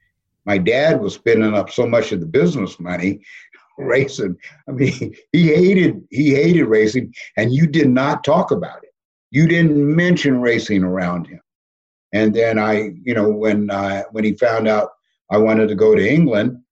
[0.44, 3.20] My dad was spending up so much of the business money
[3.78, 4.36] racing.
[4.68, 8.94] I mean, he hated he hated racing, and you did not talk about it.
[9.30, 11.40] You didn't mention racing around him.
[12.12, 14.90] And then I, you know, when uh, when he found out
[15.30, 16.62] I wanted to go to England,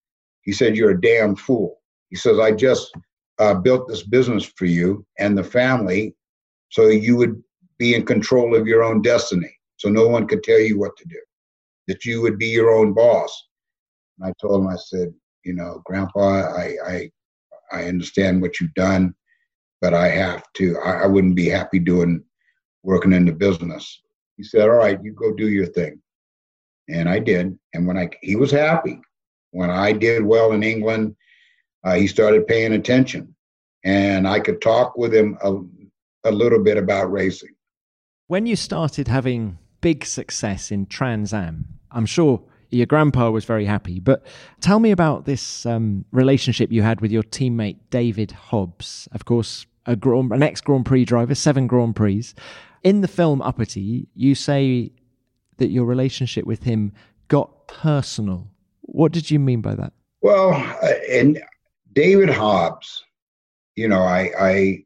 [0.40, 2.92] he said, "You're a damn fool." He says, "I just
[3.38, 6.14] uh, built this business for you and the family,
[6.70, 7.42] so you would
[7.78, 11.04] be in control of your own destiny, so no one could tell you what to
[11.08, 11.20] do,
[11.88, 13.48] that you would be your own boss."
[14.18, 15.12] And I told him, I said,
[15.44, 17.10] "You know, Grandpa, I I
[17.72, 19.14] I understand what you've done,
[19.80, 20.78] but I have to.
[20.78, 22.22] I, I wouldn't be happy doing
[22.82, 24.02] working in the business."
[24.36, 26.00] He said, "All right, you go do your thing,"
[26.88, 27.58] and I did.
[27.72, 29.00] And when I he was happy
[29.54, 31.14] when I did well in England,
[31.84, 33.34] uh, he started paying attention,
[33.84, 35.54] and I could talk with him a,
[36.28, 37.54] a little bit about racing.
[38.26, 43.64] When you started having big success in Trans Am, I'm sure your grandpa was very
[43.64, 44.00] happy.
[44.00, 44.24] But
[44.60, 49.08] tell me about this um, relationship you had with your teammate David Hobbs.
[49.12, 52.32] Of course, a Grand, an ex Grand Prix driver, seven Grand Prix.
[52.82, 54.92] In the film Uppity, you say
[55.58, 56.92] that your relationship with him
[57.28, 58.48] got personal.
[58.82, 59.92] What did you mean by that?
[60.20, 61.42] Well, uh, and
[61.94, 63.04] David Hobbs,
[63.76, 64.84] you know, I I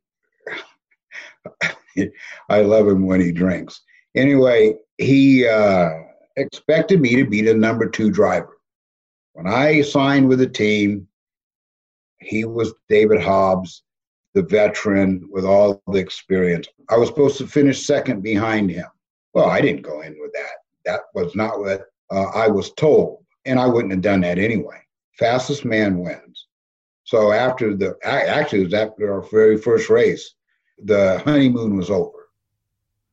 [2.49, 3.81] I love him when he drinks.
[4.15, 5.91] Anyway, he uh,
[6.37, 8.59] expected me to be the number two driver.
[9.33, 11.07] When I signed with the team,
[12.21, 13.83] he was David Hobbs,
[14.35, 16.67] the veteran with all the experience.
[16.91, 18.87] I was supposed to finish second behind him.
[19.35, 20.57] Well, I didn't go in with that.
[20.85, 24.81] That was not what uh, I was told, and I wouldn't have done that anyway.
[25.19, 26.38] Fastest man wins.
[27.09, 30.35] So after the actually it was after our very first race,
[30.85, 32.29] the honeymoon was over.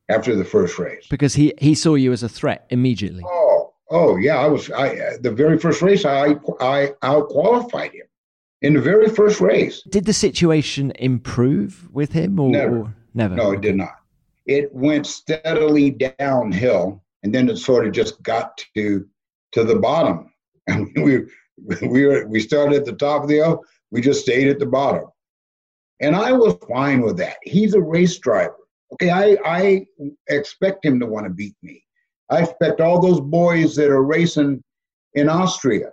[0.10, 3.24] After the first race, because he he saw you as a threat immediately.
[3.26, 4.70] Oh, oh yeah, I was.
[4.70, 8.06] I the very first race, I I out qualified him
[8.62, 9.82] in the very first race.
[9.90, 12.80] Did the situation improve with him, or never?
[12.80, 13.36] Or never?
[13.36, 13.96] No, it did not.
[14.46, 19.08] It went steadily downhill, and then it sort of just got to
[19.54, 20.34] to the bottom.
[20.68, 21.22] And we
[21.88, 23.64] we were we started at the top of the hill.
[23.96, 25.06] We just stayed at the bottom,
[26.02, 27.38] and I was fine with that.
[27.44, 28.58] He's a race driver.
[28.92, 29.86] Okay, I I
[30.28, 31.82] expect him to want to beat me.
[32.30, 34.62] I expect all those boys that are racing
[35.14, 35.92] in Austria.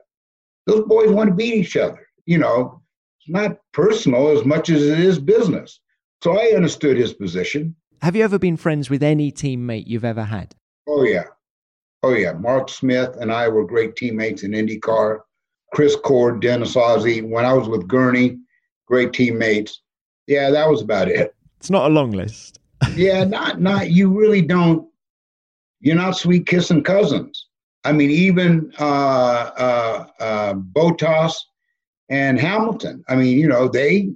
[0.67, 2.05] Those boys want to beat each other.
[2.27, 2.83] You know,
[3.21, 5.79] it's not personal as much as it is business.
[6.25, 7.77] So I understood his position.
[8.01, 10.57] Have you ever been friends with any teammate you've ever had?
[10.89, 11.27] Oh yeah,
[12.03, 12.33] oh yeah.
[12.33, 15.21] Mark Smith and I were great teammates in IndyCar.
[15.73, 17.29] Chris Cord, Dennis Aase.
[17.29, 18.39] When I was with Gurney,
[18.87, 19.83] great teammates.
[20.27, 21.35] Yeah, that was about it.
[21.59, 22.61] It's not a long list.
[22.95, 23.91] yeah, not not.
[23.91, 24.89] You really don't.
[25.81, 27.47] You're not sweet kissing cousins.
[27.85, 31.35] I mean, even uh, uh, uh, Bottas
[32.09, 33.05] and Hamilton.
[33.09, 34.11] I mean, you know, they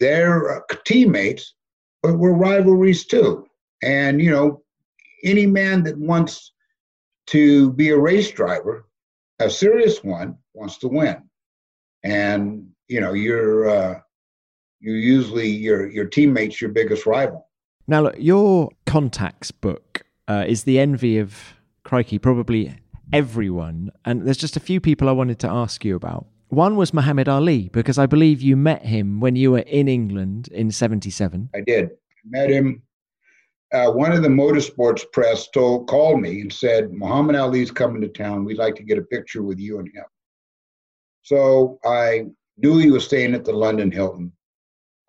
[0.00, 1.54] they're uh, teammates,
[2.02, 3.46] but we're rivalries too.
[3.82, 4.62] And you know,
[5.22, 6.52] any man that wants
[7.28, 8.86] to be a race driver,
[9.38, 11.22] a serious one, wants to win.
[12.02, 14.00] And you know, you're uh,
[14.80, 17.48] you're usually your your teammates your biggest rival.
[17.86, 22.74] Now, look, your contacts book uh, is the envy of crikey, probably
[23.12, 23.90] everyone.
[24.04, 26.26] And there's just a few people I wanted to ask you about.
[26.48, 30.48] One was Muhammad Ali, because I believe you met him when you were in England
[30.48, 31.50] in 77.
[31.54, 31.86] I did.
[31.86, 31.88] I
[32.24, 32.82] Met him.
[33.74, 38.08] Uh, one of the motorsports press told, called me and said, Muhammad Ali's coming to
[38.08, 38.44] town.
[38.44, 40.04] We'd like to get a picture with you and him.
[41.22, 44.30] So I knew he was staying at the London Hilton.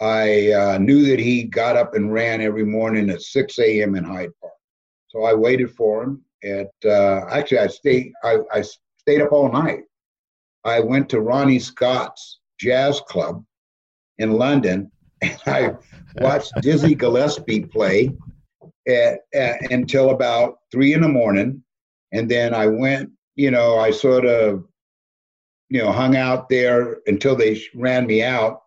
[0.02, 3.94] I uh, knew that he got up and ran every morning at 6 a.m.
[3.94, 4.54] in Hyde Park.
[5.10, 6.24] So I waited for him.
[6.44, 8.14] At uh, actually, I stayed.
[8.24, 8.64] I, I
[8.98, 9.84] stayed up all night.
[10.64, 13.44] I went to Ronnie Scott's jazz club
[14.18, 14.92] in London,
[15.22, 15.74] and I
[16.16, 18.12] watched Dizzy Gillespie play
[18.88, 21.64] at, at, until about three in the morning,
[22.12, 23.12] and then I went.
[23.36, 24.64] You know, I sort of,
[25.70, 28.62] you know, hung out there until they ran me out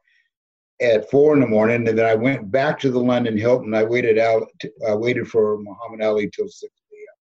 [0.81, 3.75] at four in the morning, and then I went back to the London Hilton.
[3.75, 4.47] I waited out.
[4.87, 7.19] I waited for Muhammad Ali till six a.m.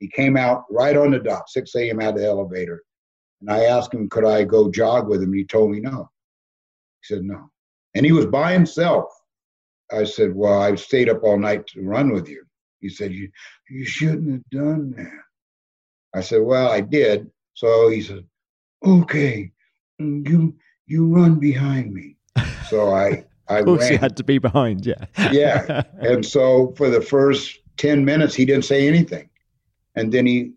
[0.00, 2.00] He came out right on the dot, 6 a.m.
[2.00, 2.82] out of the elevator.
[3.40, 5.32] And I asked him, could I go jog with him?
[5.32, 6.10] He told me no.
[7.00, 7.48] He said no.
[7.94, 9.06] And he was by himself.
[9.92, 12.44] I said, Well, I've stayed up all night to run with you.
[12.80, 13.30] He said, You
[13.70, 15.20] you shouldn't have done that.
[16.14, 17.30] I said, Well, I did.
[17.54, 18.24] So he said,
[18.84, 19.52] Okay,
[19.98, 20.54] you
[20.86, 22.16] you run behind me.
[22.68, 23.92] So I I of course ran.
[23.92, 25.06] you had to be behind, yeah.
[25.30, 25.82] yeah.
[26.00, 29.28] And so for the first 10 minutes, he didn't say anything.
[29.94, 30.52] And then he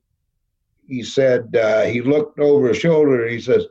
[0.87, 3.65] he said, uh, he looked over his shoulder and he says,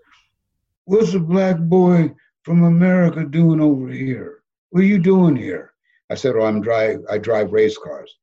[0.84, 4.35] What's a black boy from America doing over here?
[4.76, 5.72] What are you doing here?
[6.10, 8.14] I said, Well, I'm drive I drive race cars.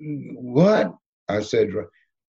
[0.00, 0.96] What?
[1.28, 1.70] I said,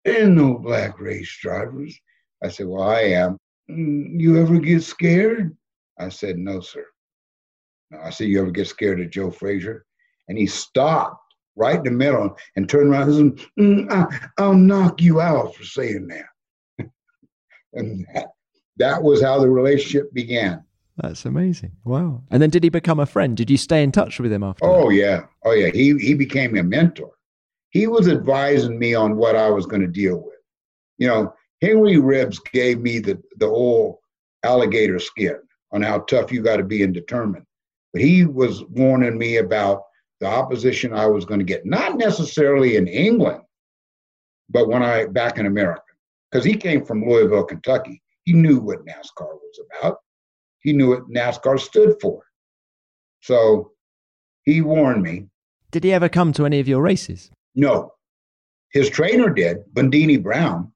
[0.05, 1.99] There's no black race drivers.
[2.45, 3.39] I said, Well, I am.
[3.67, 5.57] You ever get scared?
[5.99, 6.85] I said, No, sir.
[7.99, 9.87] I said, You ever get scared of Joe Frazier?
[10.29, 14.53] And he stopped right in the middle and turned around and said, mm, I, will
[14.53, 16.91] knock you out for saying that.
[17.73, 18.27] and that,
[18.77, 20.63] that was how the relationship began.
[21.03, 21.73] That's amazing.
[21.85, 22.23] Wow.
[22.31, 23.37] And then did he become a friend?
[23.37, 24.65] Did you stay in touch with him after?
[24.65, 24.95] Oh that?
[24.95, 25.25] yeah.
[25.45, 25.69] Oh yeah.
[25.69, 27.11] He he became a mentor.
[27.71, 30.39] He was advising me on what I was going to deal with.
[30.99, 33.97] You know, Henry Ribbs gave me the the old
[34.45, 35.39] alligator skin
[35.73, 37.47] on how tough you got to be and determined.
[37.93, 39.83] But he was warning me about
[40.21, 43.43] the opposition I was going to get, not necessarily in England,
[44.49, 45.83] but when I back in America,
[46.31, 48.01] because he came from Louisville, Kentucky.
[48.25, 49.99] He knew what NASCAR was about.
[50.63, 52.23] He knew what NASCAR stood for.
[53.21, 53.73] So
[54.45, 55.27] he warned me.
[55.71, 57.31] Did he ever come to any of your races?
[57.55, 57.93] No.
[58.73, 60.73] His trainer did, Bundini Brown,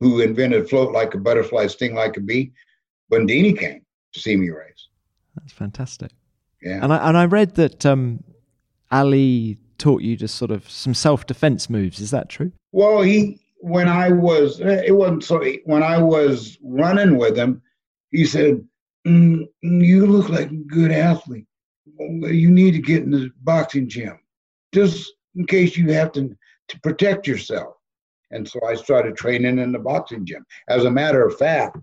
[0.00, 2.52] who invented float like a butterfly, sting like a bee.
[3.12, 3.82] Bundini came
[4.12, 4.88] to see me race.
[5.36, 6.12] That's fantastic.
[6.62, 6.80] Yeah.
[6.82, 8.24] And I and I read that um,
[8.90, 12.00] Ali taught you just sort of some self defense moves.
[12.00, 12.52] Is that true?
[12.72, 17.62] Well, he when I was it wasn't so when I was running with him,
[18.10, 18.66] he said,
[19.06, 21.46] mm, "You look like a good athlete.
[21.98, 24.18] You need to get in the boxing gym,
[24.72, 26.36] just in case you have to
[26.68, 27.74] to protect yourself."
[28.32, 30.44] And so I started training in the boxing gym.
[30.68, 31.78] As a matter of fact,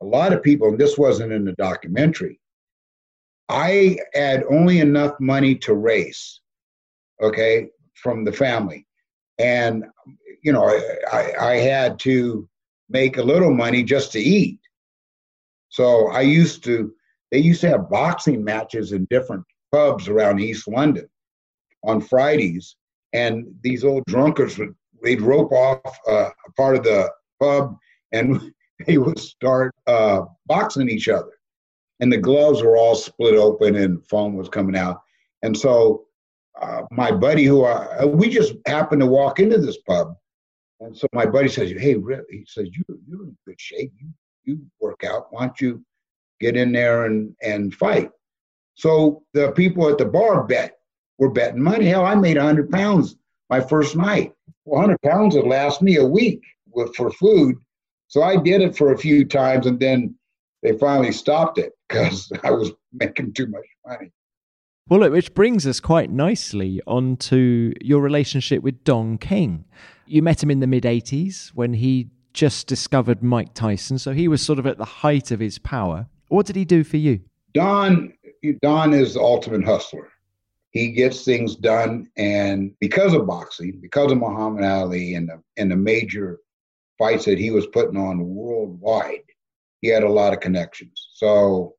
[0.00, 2.40] a lot of people, and this wasn't in the documentary,
[3.48, 6.40] I had only enough money to race,
[7.22, 8.86] okay, from the family.
[9.38, 9.84] And,
[10.42, 10.64] you know,
[11.12, 12.48] I, I had to
[12.88, 14.58] make a little money just to eat.
[15.72, 16.92] So I used to,
[17.30, 21.08] they used to have boxing matches in different pubs around East London
[21.82, 22.76] on Fridays.
[23.12, 27.10] And these old drunkards would, they'd rope off uh, a part of the
[27.40, 27.76] pub
[28.12, 28.52] and
[28.86, 31.32] they would start uh, boxing each other
[32.00, 35.00] and the gloves were all split open and foam was coming out.
[35.42, 36.04] And so
[36.60, 40.14] uh, my buddy, who I, we just happened to walk into this pub,
[40.80, 43.92] and so my buddy says, "Hey, Rip," he says, "You you're in good shape.
[43.98, 44.08] You
[44.44, 45.28] you work out.
[45.30, 45.84] Why don't you
[46.40, 48.10] get in there and and fight?"
[48.74, 50.78] So the people at the bar bet
[51.18, 51.86] were betting money.
[51.86, 53.16] Hell, I made hundred pounds
[53.50, 54.32] my first night.
[54.64, 57.56] Well, hundred pounds would last me a week with, for food.
[58.08, 60.14] So I did it for a few times, and then
[60.62, 64.12] they finally stopped it because I was making too much money.
[64.88, 69.64] Well, look, which brings us quite nicely onto your relationship with Don King.
[70.06, 74.28] You met him in the mid 80s when he just discovered Mike Tyson, so he
[74.28, 76.06] was sort of at the height of his power.
[76.28, 77.20] What did he do for you?
[77.54, 78.12] Don
[78.62, 80.08] Don is the ultimate hustler.
[80.70, 85.70] He gets things done, and because of boxing, because of Muhammad Ali and the and
[85.70, 86.38] the major
[86.98, 89.24] fights that he was putting on worldwide,
[89.80, 91.08] he had a lot of connections.
[91.14, 91.74] So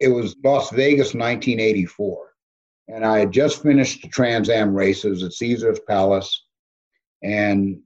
[0.00, 2.34] it was Las Vegas 1984.
[2.88, 6.44] And I had just finished the Trans Am races at Caesar's Palace.
[7.22, 7.80] And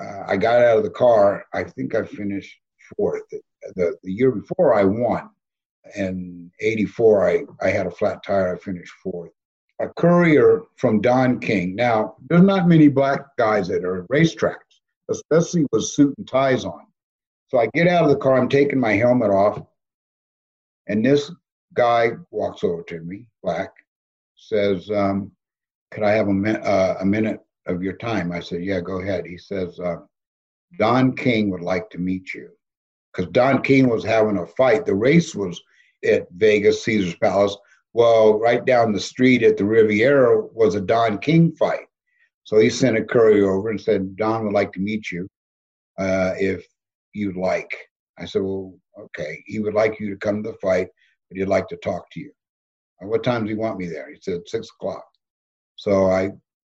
[0.00, 1.44] uh, I got out of the car.
[1.52, 2.56] I think I finished
[2.96, 3.22] fourth.
[3.30, 5.30] The, the, year before, I won.
[5.96, 8.54] And 84, I, I had a flat tire.
[8.54, 9.30] I finished fourth.
[9.80, 11.74] A courier from Don King.
[11.74, 14.80] Now, there's not many black guys that are racetracks,
[15.10, 16.86] especially with suit and ties on.
[17.48, 19.60] So I get out of the car, I'm taking my helmet off,
[20.86, 21.30] and this
[21.74, 23.70] guy walks over to me, black,
[24.36, 25.32] says, um,
[25.90, 28.32] Could I have a, min- uh, a minute of your time?
[28.32, 29.26] I said, Yeah, go ahead.
[29.26, 29.96] He says, uh,
[30.78, 32.48] Don King would like to meet you.
[33.12, 34.86] Because Don King was having a fight.
[34.86, 35.60] The race was
[36.04, 37.56] at Vegas, Caesar's Palace.
[37.92, 41.86] Well, right down the street at the Riviera was a Don King fight.
[42.44, 45.28] So he sent a courier over and said, Don would like to meet you
[45.98, 46.66] uh, if
[47.12, 47.70] you'd like.
[48.18, 49.42] I said, well, okay.
[49.46, 50.88] He would like you to come to the fight,
[51.28, 52.32] but he'd like to talk to you.
[53.00, 54.10] What time does he want me there?
[54.10, 55.04] He said, six o'clock.
[55.76, 56.30] So I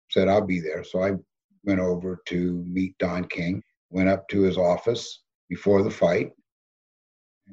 [0.10, 0.84] said, I'll be there.
[0.84, 1.12] So I
[1.64, 6.32] went over to meet Don King, went up to his office before the fight.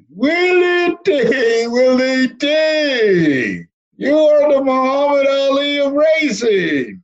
[0.09, 3.63] Willy T, Willy T,
[3.95, 7.03] you are the Muhammad Ali of racing.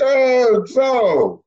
[0.00, 1.42] Uh, so,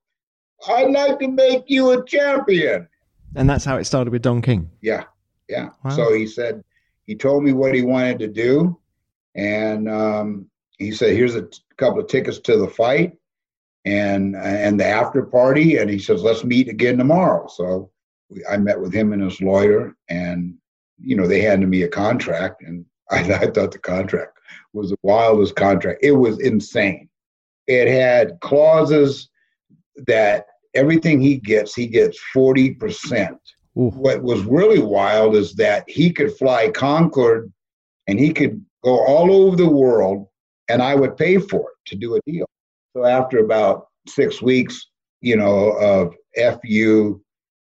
[0.68, 2.88] I'd like to make you a champion.
[3.36, 4.70] And that's how it started with Don King.
[4.82, 5.05] Yeah,
[5.47, 5.70] yeah.
[5.86, 5.91] Wow.
[5.91, 6.62] So he said,
[7.05, 8.78] he told me what he wanted to do.
[9.36, 10.51] And um,
[10.82, 13.13] he said, here's a t- couple of tickets to the fight
[13.86, 15.77] and and the after party.
[15.77, 17.47] And he says, let's meet again tomorrow.
[17.47, 17.91] So
[18.29, 20.55] we, I met with him and his lawyer, and
[20.97, 24.39] you know they handed me a contract, and I, I thought the contract
[24.73, 25.99] was the wildest contract.
[26.03, 27.09] It was insane.
[27.67, 29.29] It had clauses
[30.07, 33.38] that everything he gets, he gets forty percent.
[33.73, 37.53] What was really wild is that he could fly Concorde
[38.07, 40.27] and he could go all over the world
[40.72, 42.45] and I would pay for it to do a deal.
[42.95, 44.88] So after about six weeks,
[45.19, 47.22] you know, of FU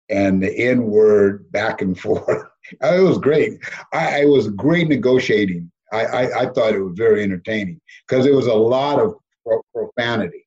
[0.09, 3.59] and the N word back and forth, it was great.
[3.93, 5.71] I, it was great negotiating.
[5.93, 9.61] I, I, I thought it was very entertaining because it was a lot of pro-
[9.73, 10.45] profanity.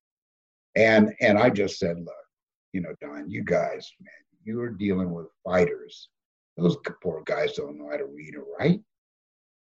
[0.77, 2.15] And and I just said, look,
[2.73, 4.13] you know, Don, you guys, man,
[4.45, 6.11] you are dealing with fighters.
[6.59, 8.81] Those poor guys don't know how to read or write.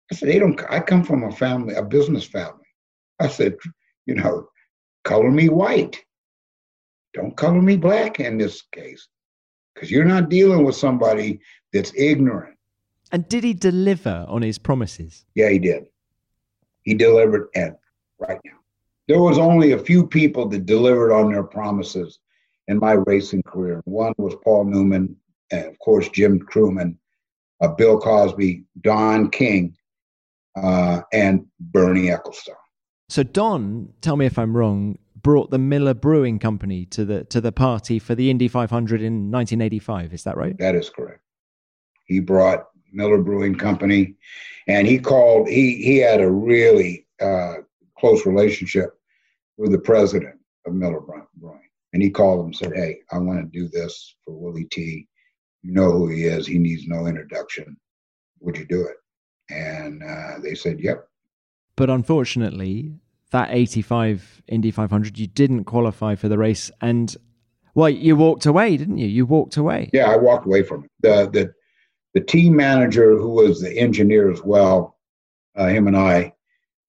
[0.09, 0.59] I said, they don't.
[0.69, 2.66] I come from a family, a business family.
[3.20, 3.55] I said,
[4.05, 4.49] you know,
[5.03, 6.03] color me white.
[7.13, 9.07] Don't color me black in this case,
[9.74, 11.39] because you're not dealing with somebody
[11.74, 12.55] that's ignorant.
[13.11, 15.26] And did he deliver on his promises?
[15.34, 15.86] Yeah, he did.
[16.84, 17.76] He delivered, and
[18.20, 18.59] right now,
[19.07, 22.20] there was only a few people that delivered on their promises
[22.68, 23.82] in my racing career.
[23.86, 25.15] One was Paul Newman,
[25.51, 26.97] and of course Jim Trueman,
[27.61, 29.76] uh, Bill Cosby, Don King,
[30.61, 32.55] uh, and Bernie Ecclestone.
[33.09, 37.39] So Don, tell me if I'm wrong, brought the Miller Brewing Company to the to
[37.39, 40.13] the party for the Indy 500 in 1985.
[40.13, 40.57] Is that right?
[40.57, 41.21] That is correct.
[42.05, 44.15] He brought Miller Brewing Company,
[44.67, 45.47] and he called.
[45.47, 47.55] He he had a really uh,
[47.97, 48.99] close relationship
[49.57, 50.35] with the president
[50.65, 54.15] of Miller Brewing, and he called him and said, "Hey, I want to do this
[54.25, 55.07] for Willy T.
[55.63, 56.45] You know who he is.
[56.45, 57.77] He needs no introduction.
[58.41, 58.97] Would you do it?"
[59.49, 61.07] And uh, they said, "Yep."
[61.78, 62.99] But unfortunately,
[63.32, 66.71] that 85 Indy 500, you didn't qualify for the race.
[66.82, 67.15] And,
[67.75, 69.07] well, you walked away, didn't you?
[69.07, 69.91] You walked away.
[69.93, 70.91] Yeah, I walked away from it.
[71.01, 71.53] The, the,
[72.15, 74.97] the team manager, who was the engineer as well,
[75.55, 76.34] uh, him and I,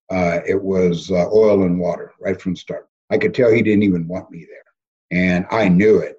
[0.09, 2.89] uh, it was uh, oil and water right from the start.
[3.11, 5.19] I could tell he didn't even want me there.
[5.19, 6.15] And I knew it.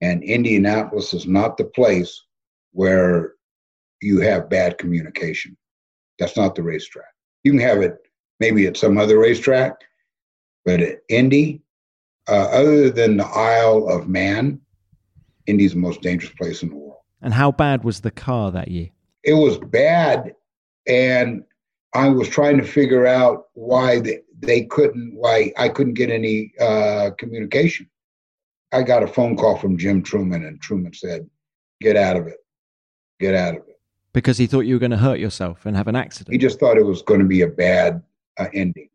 [0.00, 2.20] And Indianapolis is not the place
[2.72, 3.34] where
[4.00, 5.56] you have bad communication.
[6.18, 7.04] That's not the racetrack.
[7.44, 7.98] You can have it
[8.38, 9.80] maybe at some other racetrack,
[10.64, 11.62] but at Indy,
[12.28, 14.60] uh, other than the Isle of Man,
[15.46, 16.98] Indy's the most dangerous place in the world.
[17.22, 18.88] And how bad was the car that year?
[19.24, 20.34] It was bad,
[20.86, 21.44] and
[21.94, 26.52] I was trying to figure out why they, they couldn't, why I couldn't get any
[26.60, 27.90] uh, communication.
[28.72, 31.28] I got a phone call from Jim Trueman, and Trueman said,
[31.80, 32.38] "Get out of it,
[33.18, 33.69] get out of it."
[34.12, 36.32] Because he thought you were going to hurt yourself and have an accident.
[36.32, 38.02] He just thought it was going to be a bad
[38.38, 38.88] uh, ending.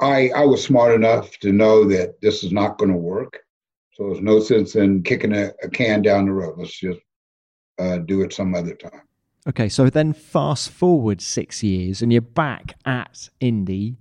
[0.00, 3.40] I I was smart enough to know that this is not going to work,
[3.92, 6.54] so there's no sense in kicking a, a can down the road.
[6.58, 7.00] Let's just
[7.78, 9.02] uh, do it some other time.
[9.46, 13.98] Okay, so then fast forward six years, and you're back at Indy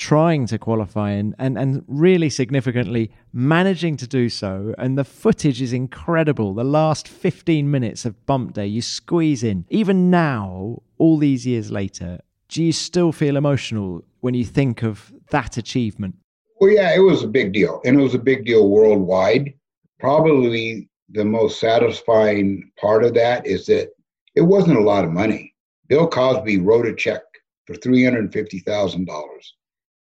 [0.00, 4.74] trying to qualify and, and, and really significantly managing to do so.
[4.78, 6.54] And the footage is incredible.
[6.54, 9.66] The last 15 minutes of bump day, you squeeze in.
[9.68, 15.12] Even now, all these years later, do you still feel emotional when you think of
[15.30, 16.16] that achievement?
[16.60, 17.82] Well, yeah, it was a big deal.
[17.84, 19.52] And it was a big deal worldwide.
[19.98, 23.90] Probably the most satisfying part of that is that
[24.34, 25.54] it wasn't a lot of money.
[25.88, 27.22] Bill Cosby wrote a check
[27.66, 29.06] for $350,000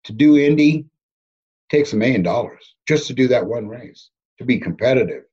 [0.07, 0.87] to do Indy
[1.71, 5.25] takes a million dollars just to do that one race to be competitive.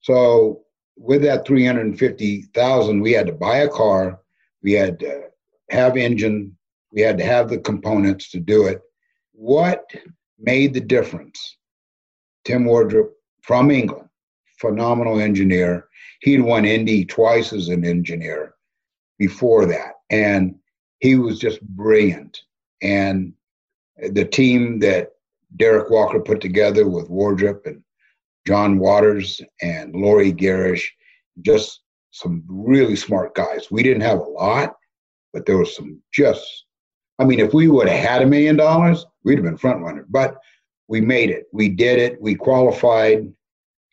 [0.00, 0.62] So
[0.96, 4.20] with that 350,000, we had to buy a car,
[4.62, 5.24] we had to
[5.70, 6.56] have engine,
[6.92, 8.80] we had to have the components to do it.
[9.32, 9.84] What
[10.38, 11.56] made the difference?
[12.44, 13.10] Tim Wardrop
[13.42, 14.08] from England,
[14.60, 15.88] phenomenal engineer.
[16.20, 18.54] He'd won Indy twice as an engineer
[19.18, 19.94] before that.
[20.10, 20.54] And
[21.00, 22.42] he was just brilliant.
[22.82, 23.32] And
[23.96, 25.10] the team that
[25.56, 27.82] Derek Walker put together with Wardrop and
[28.46, 30.92] John Waters and Lori Garish,
[31.42, 31.80] just
[32.10, 33.68] some really smart guys.
[33.70, 34.74] We didn't have a lot,
[35.32, 36.64] but there was some just,
[37.18, 40.06] I mean, if we would have had a million dollars, we'd have been front runner.
[40.08, 40.36] But
[40.88, 41.46] we made it.
[41.52, 42.20] We did it.
[42.20, 43.32] We qualified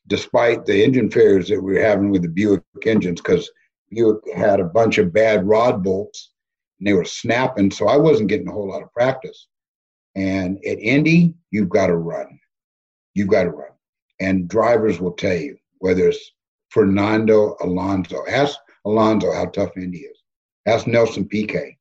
[0.08, 3.49] despite the engine failures that we were having with the Buick engines because
[3.89, 6.32] Buick had a bunch of bad rod bolts
[6.80, 7.72] and they were snapping.
[7.72, 9.47] So I wasn't getting a whole lot of practice.
[10.16, 12.39] And at Indy, you've got to run.
[13.14, 13.72] You've got to run.
[14.20, 16.32] And drivers will tell you whether it's
[16.70, 18.24] Fernando Alonso.
[18.30, 20.18] Ask Alonso how tough Indy is.
[20.66, 21.78] Ask Nelson Piquet.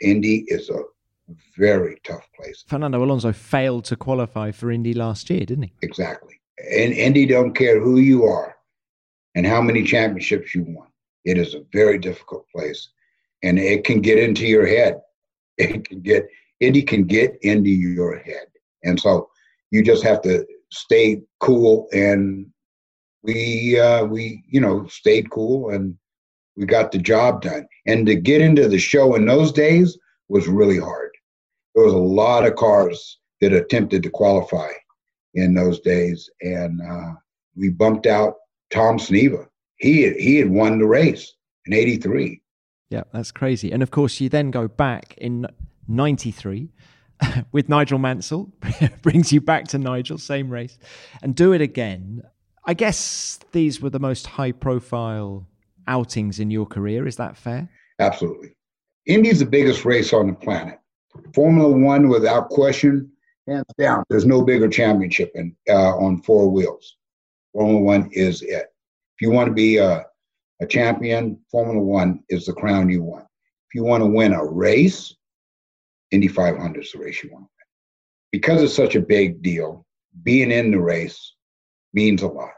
[0.00, 0.82] Indy is a
[1.56, 2.64] very tough place.
[2.66, 5.72] Fernando Alonso failed to qualify for Indy last year, didn't he?
[5.82, 6.40] Exactly.
[6.58, 8.56] And Indy don't care who you are
[9.34, 10.88] and how many championships you won.
[11.24, 12.88] It is a very difficult place,
[13.42, 15.00] and it can get into your head.
[15.56, 16.26] It can get
[16.60, 18.46] Indy can get into your head,
[18.82, 19.28] and so
[19.70, 21.88] you just have to stay cool.
[21.92, 22.46] And
[23.22, 25.96] we uh, we you know stayed cool and
[26.56, 27.66] we got the job done.
[27.86, 29.98] And to get into the show in those days
[30.28, 31.10] was really hard.
[31.74, 34.70] There was a lot of cars that attempted to qualify
[35.34, 37.12] in those days, and uh,
[37.56, 38.34] we bumped out
[38.70, 39.46] Tom Sneva.
[39.76, 41.34] He had, he had won the race
[41.66, 42.40] in '83.
[42.90, 43.72] Yeah, that's crazy.
[43.72, 45.48] And of course, you then go back in
[45.88, 46.70] '93
[47.52, 48.52] with Nigel Mansell,
[49.02, 50.78] brings you back to Nigel, same race,
[51.22, 52.22] and do it again.
[52.66, 55.46] I guess these were the most high profile
[55.86, 57.06] outings in your career.
[57.06, 57.68] Is that fair?
[57.98, 58.56] Absolutely.
[59.06, 60.78] Indy's the biggest race on the planet.
[61.34, 63.10] Formula One, without question,
[63.46, 64.02] hands down.
[64.08, 66.96] There's no bigger championship in, uh, on four wheels.
[67.52, 68.66] Formula One is it.
[69.16, 70.04] If you want to be a,
[70.60, 73.24] a champion, Formula One is the crown you want.
[73.24, 75.14] If you want to win a race,
[76.14, 78.30] Indy 500 is the race you want to win.
[78.32, 79.84] Because it's such a big deal,
[80.22, 81.34] being in the race
[81.92, 82.52] means a lot.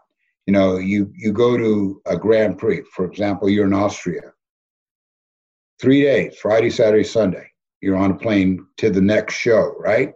[0.47, 4.33] You know, you, you go to a Grand Prix, for example, you're in Austria,
[5.81, 7.51] three days, Friday, Saturday, Sunday
[7.81, 10.13] you're on a plane to the next show, right?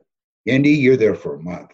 [0.46, 1.70] Indy, you're there for a month.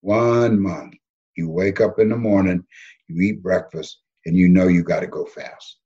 [0.00, 0.94] One month.
[1.36, 2.64] You wake up in the morning,
[3.08, 5.78] you eat breakfast, and you know you got to go fast.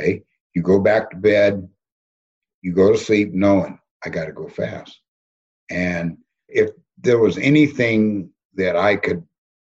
[0.00, 0.22] Okay?
[0.54, 1.68] You go back to bed,
[2.62, 5.00] you go to sleep knowing I got to go fast.
[5.70, 9.24] And if there was anything that I could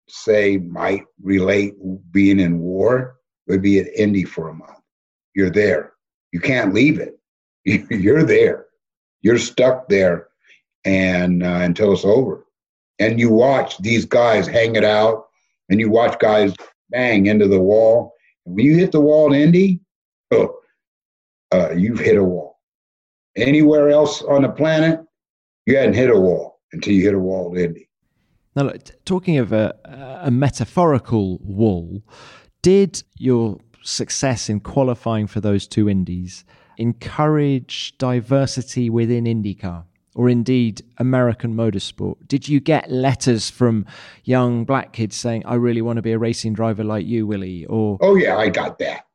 [0.09, 1.73] say might relate
[2.11, 3.15] being in war,
[3.47, 4.79] would be at Indy for a month.
[5.35, 5.93] You're there.
[6.31, 7.19] You can't leave it.
[7.65, 8.67] you're there.
[9.21, 10.27] You're stuck there,
[10.85, 12.45] and uh, until it's over.
[12.99, 15.25] And you watch these guys hang it out,
[15.69, 16.53] and you watch guys
[16.89, 18.13] bang into the wall.
[18.45, 19.79] And when you hit the wall in Indy,
[20.31, 20.57] oh,
[21.51, 22.52] uh, you've hit a wall.
[23.35, 24.99] Anywhere else on the planet,
[25.65, 27.89] you hadn't hit a wall until you hit a wall in Indy.
[28.55, 29.73] Now, look, talking of a,
[30.23, 32.03] a metaphorical wall,
[32.61, 36.45] did your success in qualifying for those two Indies
[36.77, 42.15] encourage diversity within IndyCar or indeed American motorsport?
[42.27, 43.85] Did you get letters from
[44.23, 47.65] young black kids saying, I really want to be a racing driver like you, Willy?
[47.65, 49.05] Or Oh yeah, I got that.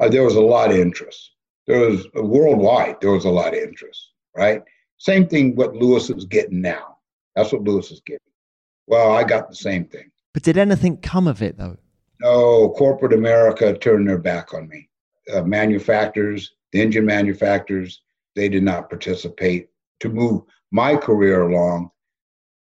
[0.00, 1.32] Uh, there was a lot of interest.
[1.68, 4.62] There was uh, worldwide, there was a lot of interest, right?
[4.96, 6.96] Same thing what Lewis is getting now.
[7.36, 8.18] That's what Lewis is getting.
[8.86, 10.10] Well, I got the same thing.
[10.32, 11.76] But did anything come of it though?
[12.20, 14.88] No, corporate America turned their back on me.
[15.32, 18.00] Uh, manufacturers, the engine manufacturers,
[18.34, 19.68] they did not participate
[20.00, 20.42] to move
[20.72, 21.90] my career along,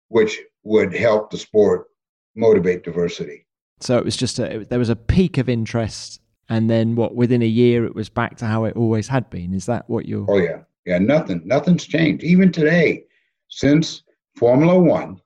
[0.08, 1.86] which would help the sport
[2.34, 3.46] motivate diversity.
[3.80, 7.14] So it was just a, there was a peak of interest, and then what?
[7.14, 9.54] Within a year, it was back to how it always had been.
[9.54, 10.26] Is that what you're?
[10.28, 10.98] Oh yeah, yeah.
[10.98, 12.24] Nothing, nothing's changed.
[12.24, 13.04] Even today,
[13.48, 14.02] since
[14.36, 15.20] Formula One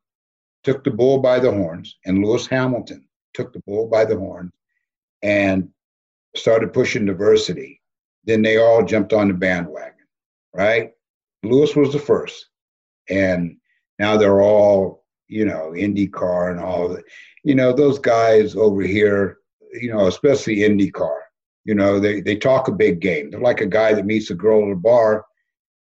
[0.64, 3.04] took the bull by the horns, and Lewis Hamilton
[3.34, 4.52] took the bull by the horns,
[5.22, 5.68] and
[6.34, 7.80] started pushing diversity
[8.24, 10.06] then they all jumped on the bandwagon,
[10.54, 10.92] right?
[11.42, 12.46] Lewis was the first.
[13.08, 13.56] And
[13.98, 16.96] now they're all, you know, IndyCar and all.
[17.44, 19.38] You know, those guys over here,
[19.72, 21.16] you know, especially IndyCar,
[21.64, 23.30] you know, they, they talk a big game.
[23.30, 25.24] They're like a guy that meets a girl at a bar,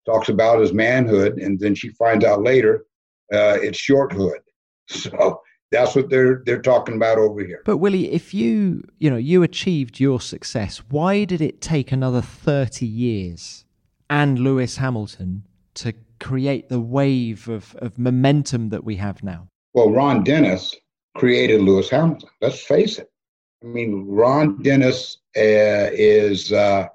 [0.05, 2.85] talks about his manhood, and then she finds out later
[3.31, 4.39] uh, it's shorthood.
[4.89, 7.61] So that's what they're they're talking about over here.
[7.63, 12.21] But Willy, if you you know you achieved your success, why did it take another
[12.21, 13.63] thirty years
[14.09, 19.47] and Lewis Hamilton to create the wave of, of momentum that we have now?
[19.73, 20.75] Well, Ron Dennis
[21.15, 22.29] created Lewis Hamilton.
[22.41, 23.09] Let's face it.
[23.63, 26.87] I mean, Ron Dennis uh, is uh,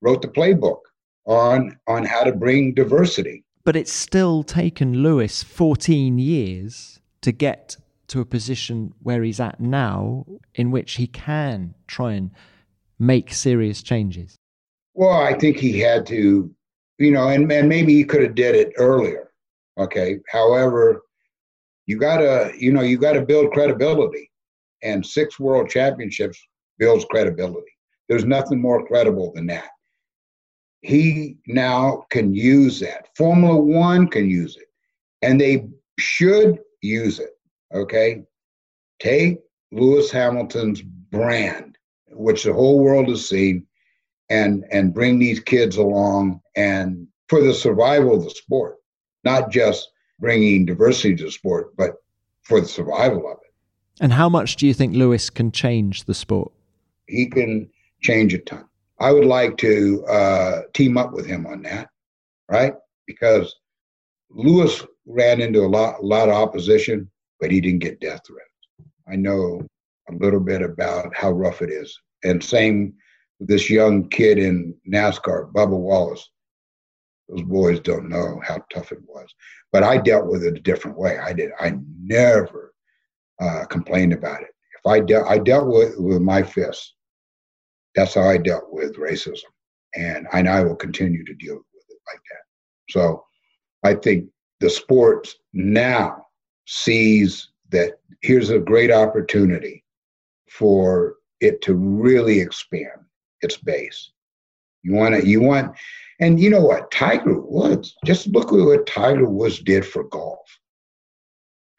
[0.00, 0.80] wrote the playbook
[1.26, 3.44] on on how to bring diversity.
[3.64, 7.76] But it's still taken Lewis 14 years to get
[8.08, 12.30] to a position where he's at now in which he can try and
[12.98, 14.36] make serious changes?
[14.94, 16.50] Well, I think he had to,
[16.98, 19.30] you know, and, and maybe he could have did it earlier.
[19.78, 20.18] Okay.
[20.28, 21.02] However,
[21.86, 24.27] you gotta, you know, you gotta build credibility.
[24.82, 26.38] And six world championships
[26.78, 27.72] builds credibility.
[28.08, 29.68] There's nothing more credible than that.
[30.82, 33.08] He now can use that.
[33.16, 34.68] Formula One can use it.
[35.22, 35.66] And they
[35.98, 37.30] should use it.
[37.74, 38.22] Okay.
[39.00, 39.40] Take
[39.72, 41.76] Lewis Hamilton's brand,
[42.10, 43.66] which the whole world has seen,
[44.30, 48.76] and and bring these kids along and for the survival of the sport,
[49.24, 51.94] not just bringing diversity to the sport, but
[52.42, 53.47] for the survival of it.
[54.00, 56.52] And how much do you think Lewis can change the sport?
[57.06, 57.68] He can
[58.00, 58.64] change a ton.
[59.00, 61.88] I would like to uh, team up with him on that,
[62.50, 62.74] right?
[63.06, 63.54] Because
[64.30, 68.48] Lewis ran into a lot, a lot of opposition, but he didn't get death threats.
[69.10, 69.62] I know
[70.08, 71.98] a little bit about how rough it is.
[72.24, 72.94] And same
[73.38, 76.28] with this young kid in NASCAR, Bubba Wallace.
[77.28, 79.32] Those boys don't know how tough it was.
[79.70, 81.18] But I dealt with it a different way.
[81.18, 81.50] I did.
[81.60, 82.67] I never
[83.40, 84.48] uh, complained about it.
[84.78, 86.94] If I dealt, I dealt with with my fists.
[87.94, 89.50] That's how I dealt with racism,
[89.94, 92.92] and and I will continue to deal with it like that.
[92.92, 93.24] So,
[93.84, 94.28] I think
[94.60, 96.26] the sport now
[96.66, 99.84] sees that here's a great opportunity
[100.50, 103.00] for it to really expand
[103.42, 104.10] its base.
[104.82, 105.76] You want to, you want,
[106.20, 106.90] and you know what?
[106.90, 110.48] Tiger Woods, just look at what Tiger Woods did for golf.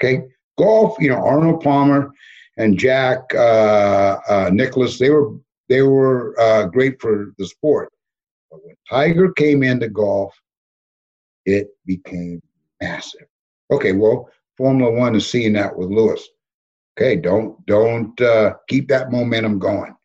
[0.02, 0.24] Okay.
[0.60, 2.12] Golf, you know, Arnold Palmer
[2.58, 5.32] and Jack uh, uh, Nicklaus, they were,
[5.70, 7.90] they were uh, great for the sport.
[8.52, 10.36] But when Tiger came into golf,
[11.46, 12.42] it became
[12.82, 13.28] massive.
[13.72, 16.28] Okay, well, Formula One is seeing that with Lewis.
[16.94, 19.96] Okay, don't don't uh, keep that momentum going.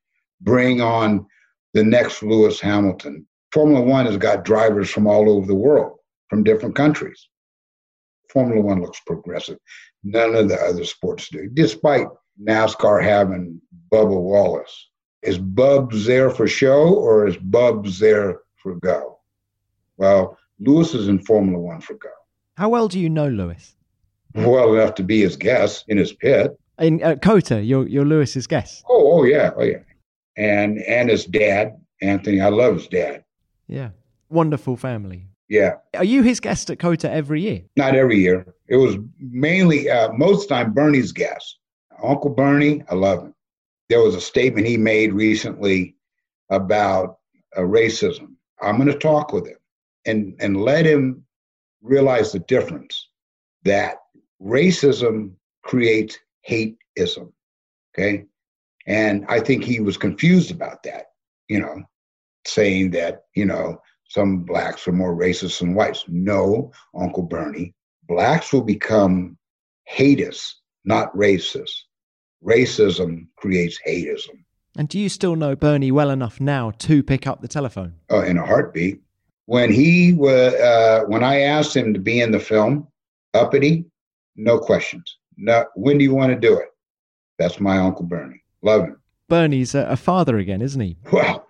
[0.40, 1.26] Bring on
[1.72, 3.26] the next Lewis Hamilton.
[3.52, 5.98] Formula One has got drivers from all over the world,
[6.30, 7.28] from different countries.
[8.30, 9.58] Formula One looks progressive.
[10.04, 12.06] None of the other sports do, despite
[12.42, 14.88] NASCAR having Bubba Wallace.
[15.22, 19.18] Is Bubs there for show or is Bubs there for go?
[19.96, 22.10] Well, Lewis is in Formula One for go.
[22.56, 23.74] How well do you know Lewis?
[24.34, 26.58] Well enough to be his guest in his pit.
[26.78, 28.84] In uh, COTA, you're, you're Lewis's guest.
[28.88, 29.78] Oh, oh yeah, oh yeah.
[30.36, 32.40] And and his dad, Anthony.
[32.40, 33.24] I love his dad.
[33.68, 33.90] Yeah,
[34.28, 35.28] wonderful family.
[35.48, 35.74] Yeah.
[35.94, 37.62] Are you his guest at COTA every year?
[37.76, 38.54] Not every year.
[38.68, 41.58] It was mainly uh, most time Bernie's guest.
[42.02, 43.34] Uncle Bernie, I love him.
[43.88, 45.96] There was a statement he made recently
[46.50, 47.18] about
[47.56, 48.34] uh, racism.
[48.60, 49.58] I'm going to talk with him
[50.06, 51.24] and and let him
[51.82, 53.08] realize the difference
[53.64, 53.96] that
[54.42, 55.32] racism
[55.62, 56.18] creates
[56.48, 57.32] hateism.
[57.96, 58.24] Okay.
[58.86, 61.06] And I think he was confused about that,
[61.48, 61.82] you know,
[62.46, 63.80] saying that, you know,
[64.14, 66.04] some blacks are more racist than whites.
[66.06, 67.74] No, Uncle Bernie,
[68.06, 69.36] blacks will become
[69.86, 70.54] haters,
[70.84, 71.72] not racist.
[72.44, 74.44] Racism creates hateism.
[74.78, 77.94] And do you still know Bernie well enough now to pick up the telephone?
[78.08, 79.00] Oh, in a heartbeat.
[79.46, 82.86] When he was, uh, when I asked him to be in the film,
[83.34, 83.84] Uppity,
[84.36, 85.18] no questions.
[85.36, 86.68] No, when do you want to do it?
[87.38, 88.44] That's my Uncle Bernie.
[88.62, 89.00] Love him.
[89.28, 90.96] Bernie's a, a father again, isn't he?
[91.10, 91.48] Well,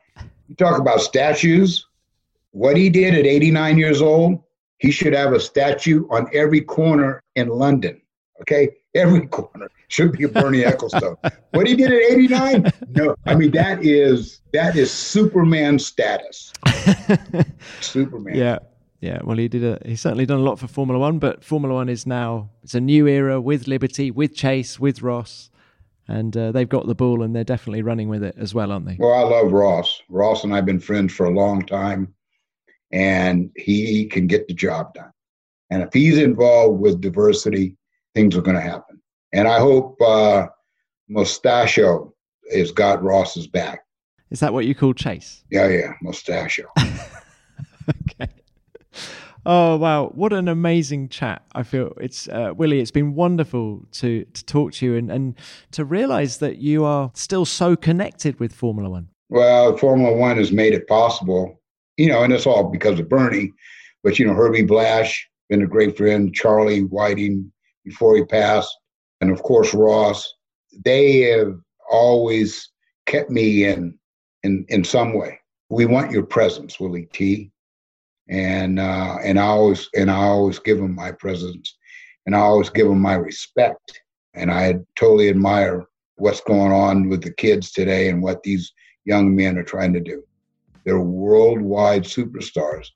[0.49, 1.87] you talk about statues.
[2.55, 4.41] What he did at 89 years old,
[4.79, 8.01] he should have a statue on every corner in London.
[8.43, 11.17] Okay, every corner should be a Bernie Ecclestone.
[11.51, 12.73] what he did at 89?
[12.91, 16.53] No, I mean that is that is Superman status.
[17.81, 18.37] Superman.
[18.37, 18.59] Yeah.
[19.01, 19.65] Yeah, well, he did.
[19.65, 22.75] A, he's certainly done a lot for Formula One, but Formula One is now it's
[22.75, 25.51] a new era with Liberty, with Chase, with Ross,
[26.09, 28.87] and uh, they've got the ball and they're definitely running with it as well, aren't
[28.87, 28.97] they?
[28.99, 30.01] Well, I love Ross.
[30.09, 32.15] Ross and I've been friends for a long time,
[32.95, 35.11] and he can get the job done.
[35.71, 37.77] And if he's involved with diversity,
[38.15, 39.03] things are going to happen.
[39.33, 40.47] And I hope uh,
[41.09, 42.15] Mustachio
[42.53, 43.81] has got Ross's back.
[44.31, 45.43] Is that what you call Chase?
[45.51, 46.67] Yeah, yeah, Mustachio.
[46.79, 48.33] okay.
[49.47, 51.43] Oh wow, what an amazing chat!
[51.55, 52.81] I feel it's uh, Willy.
[52.81, 55.35] It's been wonderful to to talk to you and and
[55.73, 59.09] to realise that you are still so connected with Formula One.
[59.29, 61.61] Well, Formula One has made it possible,
[61.97, 63.53] you know, and it's all because of Bernie.
[64.03, 67.51] But you know, Herbie Blash been a great friend, Charlie Whiting
[67.85, 68.75] before he passed,
[69.21, 70.33] and of course Ross.
[70.85, 71.55] They have
[71.91, 72.71] always
[73.07, 73.99] kept me in
[74.43, 75.39] in in some way.
[75.69, 77.53] We want your presence, Willy T
[78.29, 81.77] and uh, and I always and I always give them my presence,
[82.27, 84.01] and I always give them my respect,
[84.35, 85.85] and I totally admire
[86.17, 88.73] what's going on with the kids today and what these
[89.05, 90.23] young men are trying to do.
[90.85, 92.89] They're worldwide superstars.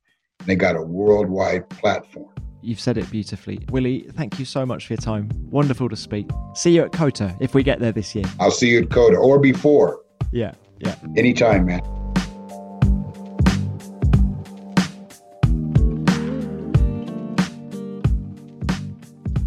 [0.45, 2.35] They got a worldwide platform.
[2.61, 3.61] You've said it beautifully.
[3.71, 5.31] Willy, thank you so much for your time.
[5.51, 6.29] Wonderful to speak.
[6.55, 8.25] See you at COTA if we get there this year.
[8.39, 10.01] I'll see you at COTA or before.
[10.33, 10.97] Yeah, yeah.
[11.17, 11.81] Anytime, man.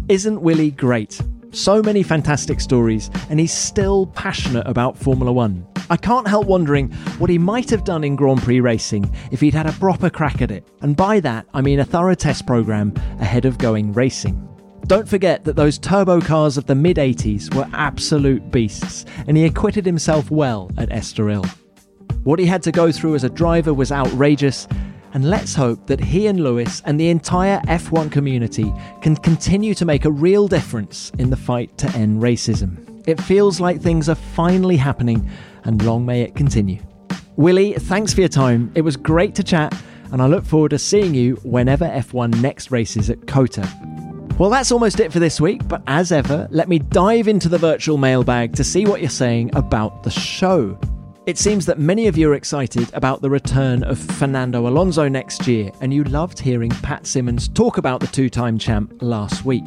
[0.08, 1.20] Isn't Willy great?
[1.52, 5.66] So many fantastic stories, and he's still passionate about Formula One.
[5.92, 9.52] I can't help wondering what he might have done in Grand Prix racing if he'd
[9.52, 10.66] had a proper crack at it.
[10.80, 14.48] And by that, I mean a thorough test programme ahead of going racing.
[14.86, 19.44] Don't forget that those turbo cars of the mid 80s were absolute beasts, and he
[19.44, 21.46] acquitted himself well at Estoril.
[22.24, 24.66] What he had to go through as a driver was outrageous,
[25.12, 28.72] and let's hope that he and Lewis and the entire F1 community
[29.02, 32.91] can continue to make a real difference in the fight to end racism.
[33.06, 35.28] It feels like things are finally happening,
[35.64, 36.80] and long may it continue.
[37.36, 38.70] Willy, thanks for your time.
[38.74, 39.74] It was great to chat,
[40.12, 43.68] and I look forward to seeing you whenever F1 next races at COTA.
[44.38, 47.58] Well, that's almost it for this week, but as ever, let me dive into the
[47.58, 50.78] virtual mailbag to see what you're saying about the show.
[51.26, 55.46] It seems that many of you are excited about the return of Fernando Alonso next
[55.46, 59.64] year, and you loved hearing Pat Symonds talk about the two time champ last week.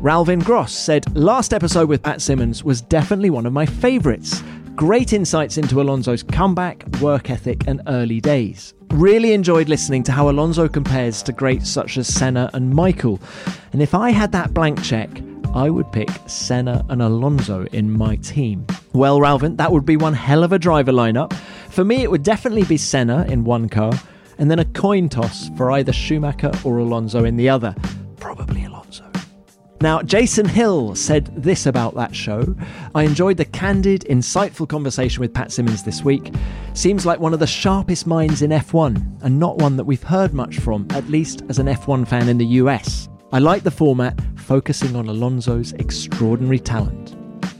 [0.00, 4.42] Ralvin Gross said, Last episode with Pat Symonds was definitely one of my favourites.
[4.74, 8.72] Great insights into Alonso's comeback, work ethic, and early days.
[8.92, 13.20] Really enjoyed listening to how Alonso compares to greats such as Senna and Michael.
[13.74, 15.10] And if I had that blank check,
[15.54, 18.66] I would pick Senna and Alonso in my team.
[18.94, 21.34] Well, Ralvin, that would be one hell of a driver lineup.
[21.68, 23.92] For me, it would definitely be Senna in one car,
[24.38, 27.74] and then a coin toss for either Schumacher or Alonso in the other.
[29.82, 32.54] Now, Jason Hill said this about that show.
[32.94, 36.34] I enjoyed the candid, insightful conversation with Pat Symonds this week.
[36.74, 40.34] Seems like one of the sharpest minds in F1, and not one that we've heard
[40.34, 43.08] much from, at least as an F1 fan in the US.
[43.32, 47.16] I like the format, focusing on Alonso's extraordinary talent.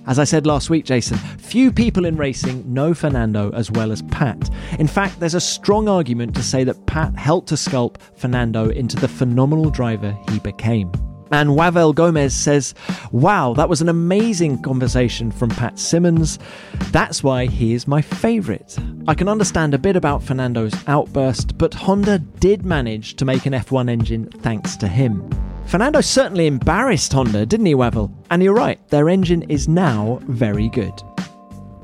[0.06, 4.02] As I said last week, Jason, few people in racing know Fernando as well as
[4.02, 4.50] Pat.
[4.78, 8.96] In fact, there's a strong argument to say that Pat helped to sculpt Fernando into
[8.96, 10.92] the phenomenal driver he became.
[11.30, 12.74] And Wavel Gomez says,
[13.12, 16.38] Wow, that was an amazing conversation from Pat Symonds.
[16.90, 18.76] That's why he is my favourite.
[19.06, 23.52] I can understand a bit about Fernando's outburst, but Honda did manage to make an
[23.52, 25.28] F1 engine thanks to him.
[25.66, 28.12] Fernando certainly embarrassed Honda, didn't he, Wavel?
[28.30, 31.00] And you're right, their engine is now very good.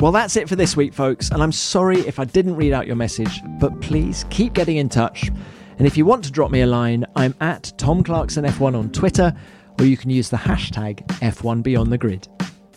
[0.01, 2.86] Well, that's it for this week, folks, and I'm sorry if I didn't read out
[2.86, 5.30] your message, but please keep getting in touch.
[5.79, 8.91] And if you want to drop me a line, I'm at Tom Clarkson F1 on
[8.91, 9.35] Twitter,
[9.79, 12.29] or you can use the hashtag F1 Beyond the Grid.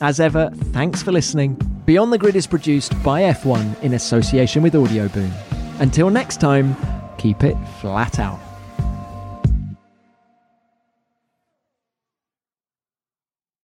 [0.02, 1.56] As ever, thanks for listening.
[1.86, 5.32] Beyond the Grid is produced by F1 in association with Audioboom.
[5.80, 6.76] Until next time,
[7.18, 8.49] keep it flat out.